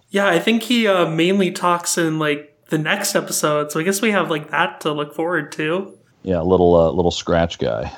yeah, 0.09 0.27
I 0.27 0.39
think 0.39 0.63
he 0.63 0.87
uh, 0.87 1.09
mainly 1.09 1.53
talks 1.53 1.97
in 1.99 2.19
like 2.19 2.57
the 2.69 2.79
next 2.79 3.15
episode. 3.15 3.71
So 3.71 3.81
I 3.81 3.83
guess 3.83 4.03
we 4.03 4.11
have 4.11 4.31
like 4.31 4.51
that 4.51 4.81
to 4.83 4.93
look 4.93 5.15
forward 5.15 5.53
to. 5.53 5.97
Yeah, 6.23 6.41
little 6.41 6.75
uh, 6.75 6.91
little 6.91 7.11
scratch 7.11 7.59
guy. 7.59 7.93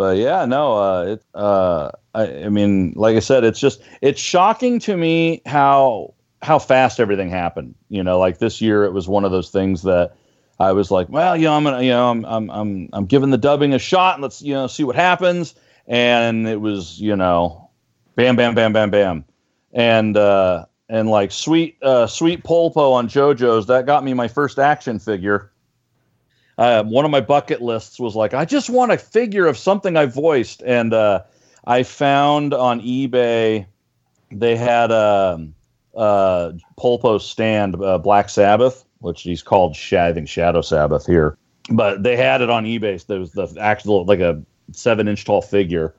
But 0.00 0.16
yeah, 0.16 0.46
no, 0.46 0.78
uh, 0.78 1.02
it, 1.02 1.24
uh, 1.34 1.90
I, 2.14 2.44
I 2.44 2.48
mean, 2.48 2.94
like 2.96 3.16
I 3.16 3.20
said, 3.20 3.44
it's 3.44 3.60
just 3.60 3.82
it's 4.00 4.18
shocking 4.18 4.78
to 4.78 4.96
me 4.96 5.42
how 5.44 6.14
how 6.40 6.58
fast 6.58 7.00
everything 7.00 7.28
happened. 7.28 7.74
You 7.90 8.02
know, 8.02 8.18
like 8.18 8.38
this 8.38 8.62
year, 8.62 8.84
it 8.84 8.94
was 8.94 9.08
one 9.08 9.26
of 9.26 9.30
those 9.30 9.50
things 9.50 9.82
that 9.82 10.16
I 10.58 10.72
was 10.72 10.90
like, 10.90 11.10
well, 11.10 11.36
you 11.36 11.44
know, 11.44 11.52
I'm 11.52 11.64
gonna, 11.64 11.82
you 11.82 11.90
know, 11.90 12.08
I'm 12.08 12.24
I'm 12.24 12.50
I'm 12.50 12.88
I'm 12.94 13.04
giving 13.04 13.28
the 13.28 13.36
dubbing 13.36 13.74
a 13.74 13.78
shot, 13.78 14.14
and 14.14 14.22
let's 14.22 14.40
you 14.40 14.54
know 14.54 14.68
see 14.68 14.84
what 14.84 14.96
happens. 14.96 15.54
And 15.86 16.48
it 16.48 16.62
was, 16.62 16.98
you 16.98 17.14
know, 17.14 17.68
bam, 18.16 18.36
bam, 18.36 18.54
bam, 18.54 18.72
bam, 18.72 18.88
bam, 18.88 19.26
and 19.74 20.16
uh, 20.16 20.64
and 20.88 21.10
like 21.10 21.30
sweet 21.30 21.76
uh, 21.82 22.06
sweet 22.06 22.42
Polpo 22.42 22.94
on 22.94 23.06
JoJo's 23.06 23.66
that 23.66 23.84
got 23.84 24.02
me 24.02 24.14
my 24.14 24.28
first 24.28 24.58
action 24.58 24.98
figure. 24.98 25.49
Uh, 26.60 26.84
one 26.84 27.06
of 27.06 27.10
my 27.10 27.22
bucket 27.22 27.62
lists 27.62 27.98
was 27.98 28.14
like, 28.14 28.34
I 28.34 28.44
just 28.44 28.68
want 28.68 28.92
a 28.92 28.98
figure 28.98 29.46
of 29.46 29.56
something 29.56 29.96
I 29.96 30.04
voiced, 30.04 30.62
and 30.62 30.92
uh, 30.92 31.22
I 31.64 31.82
found 31.82 32.52
on 32.52 32.82
eBay 32.82 33.64
they 34.30 34.56
had 34.56 34.90
a, 34.90 35.36
um, 35.36 35.54
a 35.94 36.52
Polpo 36.78 37.18
stand, 37.18 37.82
uh, 37.82 37.96
Black 37.96 38.28
Sabbath, 38.28 38.84
which 38.98 39.22
he's 39.22 39.42
called 39.42 39.74
think 39.74 40.28
Shadow 40.28 40.60
Sabbath 40.60 41.06
here, 41.06 41.38
but 41.70 42.02
they 42.02 42.14
had 42.14 42.42
it 42.42 42.50
on 42.50 42.66
eBay. 42.66 43.04
There 43.06 43.20
was 43.20 43.32
the 43.32 43.56
actual 43.58 44.04
like 44.04 44.20
a 44.20 44.42
seven 44.70 45.08
inch 45.08 45.24
tall 45.24 45.40
figure. 45.40 45.94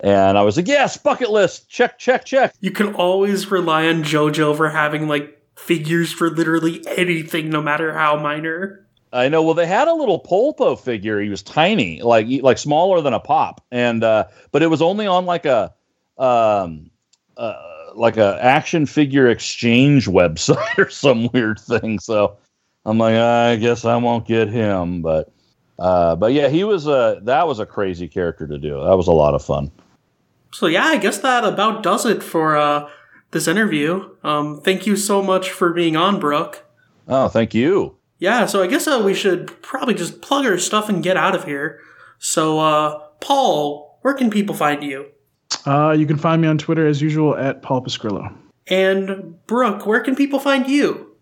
And 0.00 0.36
I 0.36 0.42
was 0.42 0.56
like, 0.56 0.66
yes, 0.66 0.96
bucket 0.96 1.30
list, 1.30 1.68
check, 1.68 2.00
check, 2.00 2.24
check. 2.24 2.52
You 2.60 2.72
can 2.72 2.96
always 2.96 3.48
rely 3.48 3.86
on 3.86 4.02
JoJo 4.02 4.56
for 4.56 4.70
having 4.70 5.06
like 5.06 5.40
figures 5.56 6.12
for 6.12 6.30
literally 6.30 6.82
anything, 6.96 7.48
no 7.48 7.62
matter 7.62 7.92
how 7.96 8.16
minor. 8.16 8.84
I 9.12 9.28
know. 9.28 9.42
Well, 9.42 9.54
they 9.54 9.66
had 9.66 9.88
a 9.88 9.94
little 9.94 10.20
Polpo 10.20 10.78
figure. 10.78 11.20
He 11.20 11.28
was 11.28 11.42
tiny, 11.42 12.00
like 12.02 12.26
like 12.42 12.58
smaller 12.58 13.00
than 13.00 13.12
a 13.12 13.20
pop, 13.20 13.64
and 13.72 14.04
uh, 14.04 14.26
but 14.52 14.62
it 14.62 14.68
was 14.68 14.80
only 14.80 15.06
on 15.06 15.26
like 15.26 15.46
a 15.46 15.74
um, 16.16 16.90
uh, 17.36 17.54
like 17.94 18.16
a 18.16 18.38
action 18.40 18.86
figure 18.86 19.28
exchange 19.28 20.06
website 20.06 20.78
or 20.78 20.88
some 20.90 21.28
weird 21.32 21.58
thing. 21.58 21.98
So 21.98 22.36
I'm 22.84 22.98
like, 22.98 23.16
I 23.16 23.56
guess 23.56 23.84
I 23.84 23.96
won't 23.96 24.26
get 24.26 24.48
him. 24.48 25.02
But 25.02 25.32
uh, 25.78 26.14
but 26.14 26.32
yeah, 26.32 26.48
he 26.48 26.62
was 26.62 26.86
a 26.86 27.20
that 27.22 27.48
was 27.48 27.58
a 27.58 27.66
crazy 27.66 28.06
character 28.06 28.46
to 28.46 28.58
do. 28.58 28.80
That 28.84 28.96
was 28.96 29.08
a 29.08 29.12
lot 29.12 29.34
of 29.34 29.44
fun. 29.44 29.72
So 30.52 30.66
yeah, 30.66 30.84
I 30.84 30.98
guess 30.98 31.18
that 31.18 31.44
about 31.44 31.82
does 31.82 32.06
it 32.06 32.22
for 32.22 32.56
uh, 32.56 32.88
this 33.32 33.48
interview. 33.48 34.08
Um, 34.22 34.60
thank 34.60 34.86
you 34.86 34.96
so 34.96 35.22
much 35.22 35.50
for 35.50 35.72
being 35.72 35.96
on, 35.96 36.20
Brooke. 36.20 36.64
Oh, 37.08 37.28
thank 37.28 37.54
you. 37.54 37.96
Yeah, 38.20 38.44
so 38.44 38.62
I 38.62 38.66
guess 38.66 38.86
uh, 38.86 39.02
we 39.04 39.14
should 39.14 39.60
probably 39.62 39.94
just 39.94 40.20
plug 40.20 40.44
our 40.44 40.58
stuff 40.58 40.90
and 40.90 41.02
get 41.02 41.16
out 41.16 41.34
of 41.34 41.44
here. 41.44 41.80
So, 42.18 42.60
uh, 42.60 42.98
Paul, 43.20 43.98
where 44.02 44.12
can 44.12 44.30
people 44.30 44.54
find 44.54 44.84
you? 44.84 45.06
Uh, 45.66 45.92
you 45.98 46.06
can 46.06 46.18
find 46.18 46.42
me 46.42 46.48
on 46.48 46.58
Twitter 46.58 46.86
as 46.86 47.00
usual 47.00 47.34
at 47.34 47.62
Paul 47.62 47.82
Pascrillo. 47.82 48.32
And 48.68 49.44
Brooke, 49.46 49.86
where 49.86 50.00
can 50.00 50.14
people 50.14 50.38
find 50.38 50.68
you? 50.68 51.16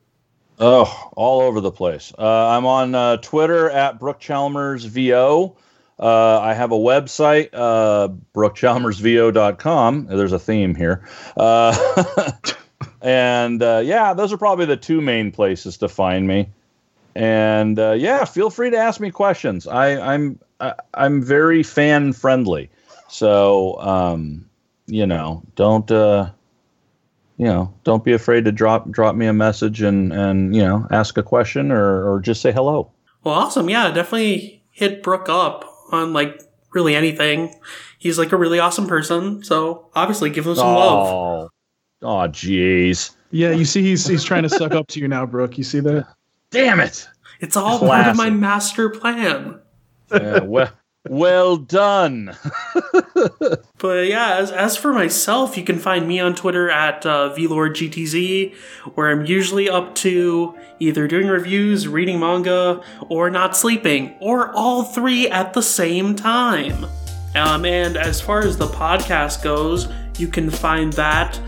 Oh, 0.59 1.11
all 1.17 1.41
over 1.41 1.61
the 1.61 1.71
place. 1.71 2.13
Uh, 2.19 2.49
I'm 2.49 2.67
on 2.67 2.95
uh, 2.97 3.19
Twitter 3.19 3.71
at 3.71 4.01
Brooke 4.01 4.19
Chalmers 4.19 4.85
VO. 4.85 5.57
Uh, 6.01 6.41
I 6.41 6.53
have 6.53 6.73
a 6.73 6.77
website, 6.77 7.51
uh, 7.53 8.09
brookechalmersvo.com. 8.35 10.07
There's 10.07 10.33
a 10.33 10.39
theme 10.39 10.75
here. 10.75 11.09
Uh, 11.37 11.77
and 13.03 13.63
uh, 13.63 13.83
yeah, 13.85 14.15
those 14.15 14.33
are 14.33 14.37
probably 14.37 14.67
the 14.67 14.77
two 14.77 15.01
main 15.01 15.31
places 15.31 15.77
to 15.79 15.89
find 15.89 16.27
me. 16.27 16.51
And 17.19 17.81
uh, 17.81 17.97
yeah, 17.99 18.25
feel 18.25 18.49
free 18.49 18.71
to 18.71 18.77
ask 18.77 19.01
me 19.01 19.11
questions. 19.11 19.67
I, 19.67 20.15
I'm 20.15 20.39
I, 20.61 20.75
I'm 20.95 21.21
very 21.21 21.65
fan 21.65 22.13
friendly, 22.13 22.71
so 23.09 23.77
um, 23.81 24.49
you 24.87 25.05
know, 25.05 25.43
don't 25.57 25.91
uh, 25.91 26.31
you 27.37 27.47
know, 27.47 27.75
don't 27.83 28.05
be 28.05 28.13
afraid 28.13 28.45
to 28.45 28.53
drop 28.53 28.89
drop 28.93 29.17
me 29.17 29.27
a 29.27 29.33
message 29.33 29.83
and 29.83 30.13
and 30.13 30.55
you 30.55 30.63
know, 30.63 30.87
ask 30.93 31.19
a 31.19 31.25
question 31.25 31.73
or 31.73 32.09
or 32.09 32.21
just 32.21 32.41
say 32.41 32.53
hello. 32.53 32.89
Well, 33.25 33.35
awesome. 33.35 33.69
Yeah, 33.69 33.91
definitely 33.91 34.63
hit 34.71 35.03
Brooke 35.03 35.29
up 35.29 35.65
on 35.91 36.13
like 36.13 36.41
really 36.73 36.95
anything. 36.95 37.53
He's 37.99 38.17
like 38.17 38.31
a 38.31 38.37
really 38.37 38.61
awesome 38.61 38.87
person, 38.87 39.43
so 39.43 39.91
obviously 39.97 40.31
give 40.31 40.47
him 40.47 40.55
some 40.55 40.69
oh. 40.69 40.79
love. 40.79 41.51
Oh, 42.01 42.31
jeez. 42.31 43.11
Yeah, 43.33 43.51
you 43.51 43.65
see, 43.65 43.83
he's 43.83 44.07
he's 44.07 44.23
trying 44.23 44.45
to 44.45 44.49
suck 44.49 44.71
up 44.71 44.87
to 44.87 45.01
you 45.01 45.09
now, 45.09 45.27
Brooke. 45.27 45.59
You 45.59 45.65
see 45.65 45.81
that? 45.81 46.07
Damn 46.51 46.81
it! 46.81 47.09
It's 47.41 47.57
all 47.57 47.79
Classic. 47.79 47.89
part 47.89 48.07
of 48.09 48.17
my 48.17 48.31
master 48.31 48.89
plan. 48.91 49.61
Yeah, 50.11 50.41
well, 50.41 50.71
well 51.09 51.57
done. 51.57 52.37
but 53.79 54.07
yeah, 54.09 54.37
as, 54.37 54.51
as 54.51 54.77
for 54.77 54.93
myself, 54.93 55.57
you 55.57 55.65
can 55.65 55.79
find 55.79 56.09
me 56.09 56.19
on 56.21 56.35
Twitter 56.35 56.71
at 56.71 57.05
uh, 57.07 57.35
VLordGTZ, 57.37 58.55
where 58.95 59.11
I'm 59.11 59.25
usually 59.27 59.69
up 59.69 59.95
to 59.97 60.57
either 60.81 61.07
doing 61.07 61.29
reviews, 61.29 61.87
reading 61.87 62.19
manga, 62.19 62.83
or 63.09 63.31
not 63.31 63.57
sleeping, 63.57 64.17
or 64.21 64.55
all 64.55 64.83
three 64.83 65.29
at 65.29 65.53
the 65.53 65.63
same 65.63 66.17
time. 66.17 66.87
Um, 67.35 67.65
and 67.65 67.97
as 67.97 68.21
far 68.21 68.41
as 68.41 68.57
the 68.57 68.69
podcast 68.69 69.43
goes, 69.43 69.89
you 70.19 70.29
can 70.29 70.51
find 70.51 70.93
that 70.95 71.39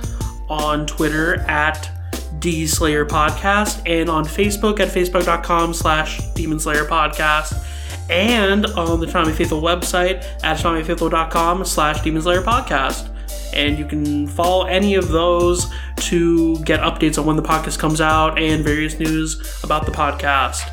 on 0.48 0.86
Twitter 0.86 1.36
at 1.48 1.90
D 2.40 2.66
Slayer 2.66 3.04
Podcast 3.04 3.82
and 3.86 4.08
on 4.08 4.24
Facebook 4.24 4.80
at 4.80 4.88
facebook.com 4.88 5.74
slash 5.74 6.20
Demon 6.32 6.58
Slayer 6.58 6.84
Podcast 6.84 7.64
and 8.08 8.66
on 8.66 8.98
the 8.98 9.06
Toonami 9.06 9.34
Faithful 9.34 9.62
website 9.62 10.24
at 10.42 10.58
toonamifaithful.com 10.58 11.64
slash 11.64 12.02
Demon 12.02 12.22
Slayer 12.22 12.42
Podcast. 12.42 13.08
And 13.54 13.78
you 13.78 13.84
can 13.84 14.26
follow 14.26 14.66
any 14.66 14.94
of 14.94 15.08
those 15.08 15.66
to 15.96 16.58
get 16.64 16.80
updates 16.80 17.18
on 17.18 17.26
when 17.26 17.36
the 17.36 17.42
podcast 17.42 17.78
comes 17.78 18.00
out 18.00 18.38
and 18.38 18.64
various 18.64 18.98
news 18.98 19.62
about 19.62 19.86
the 19.86 19.92
podcast. 19.92 20.68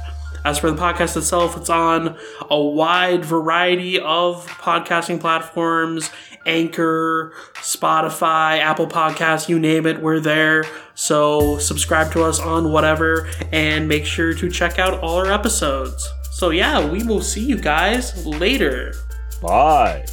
As 0.45 0.60
for 0.60 0.71
the 0.71 0.77
podcast 0.77 1.17
itself, 1.17 1.58
it's 1.58 1.69
on 1.69 2.17
a 2.49 2.60
wide 2.60 3.25
variety 3.25 3.99
of 3.99 4.47
podcasting 4.47 5.19
platforms 5.19 6.10
Anchor, 6.48 7.34
Spotify, 7.56 8.60
Apple 8.60 8.88
Podcasts, 8.88 9.48
you 9.48 9.60
name 9.60 9.86
it, 9.86 10.02
we're 10.02 10.20
there. 10.20 10.64
So 10.96 11.60
subscribe 11.60 12.12
to 12.14 12.24
us 12.24 12.40
on 12.40 12.72
whatever 12.72 13.30
and 13.52 13.88
make 13.88 14.06
sure 14.06 14.34
to 14.34 14.50
check 14.50 14.80
out 14.80 15.00
all 15.02 15.18
our 15.18 15.32
episodes. 15.32 16.08
So, 16.32 16.52
yeah, 16.52 16.88
we 16.88 17.04
will 17.04 17.22
see 17.22 17.44
you 17.44 17.58
guys 17.58 18.26
later. 18.26 18.94
Bye. 19.42 20.06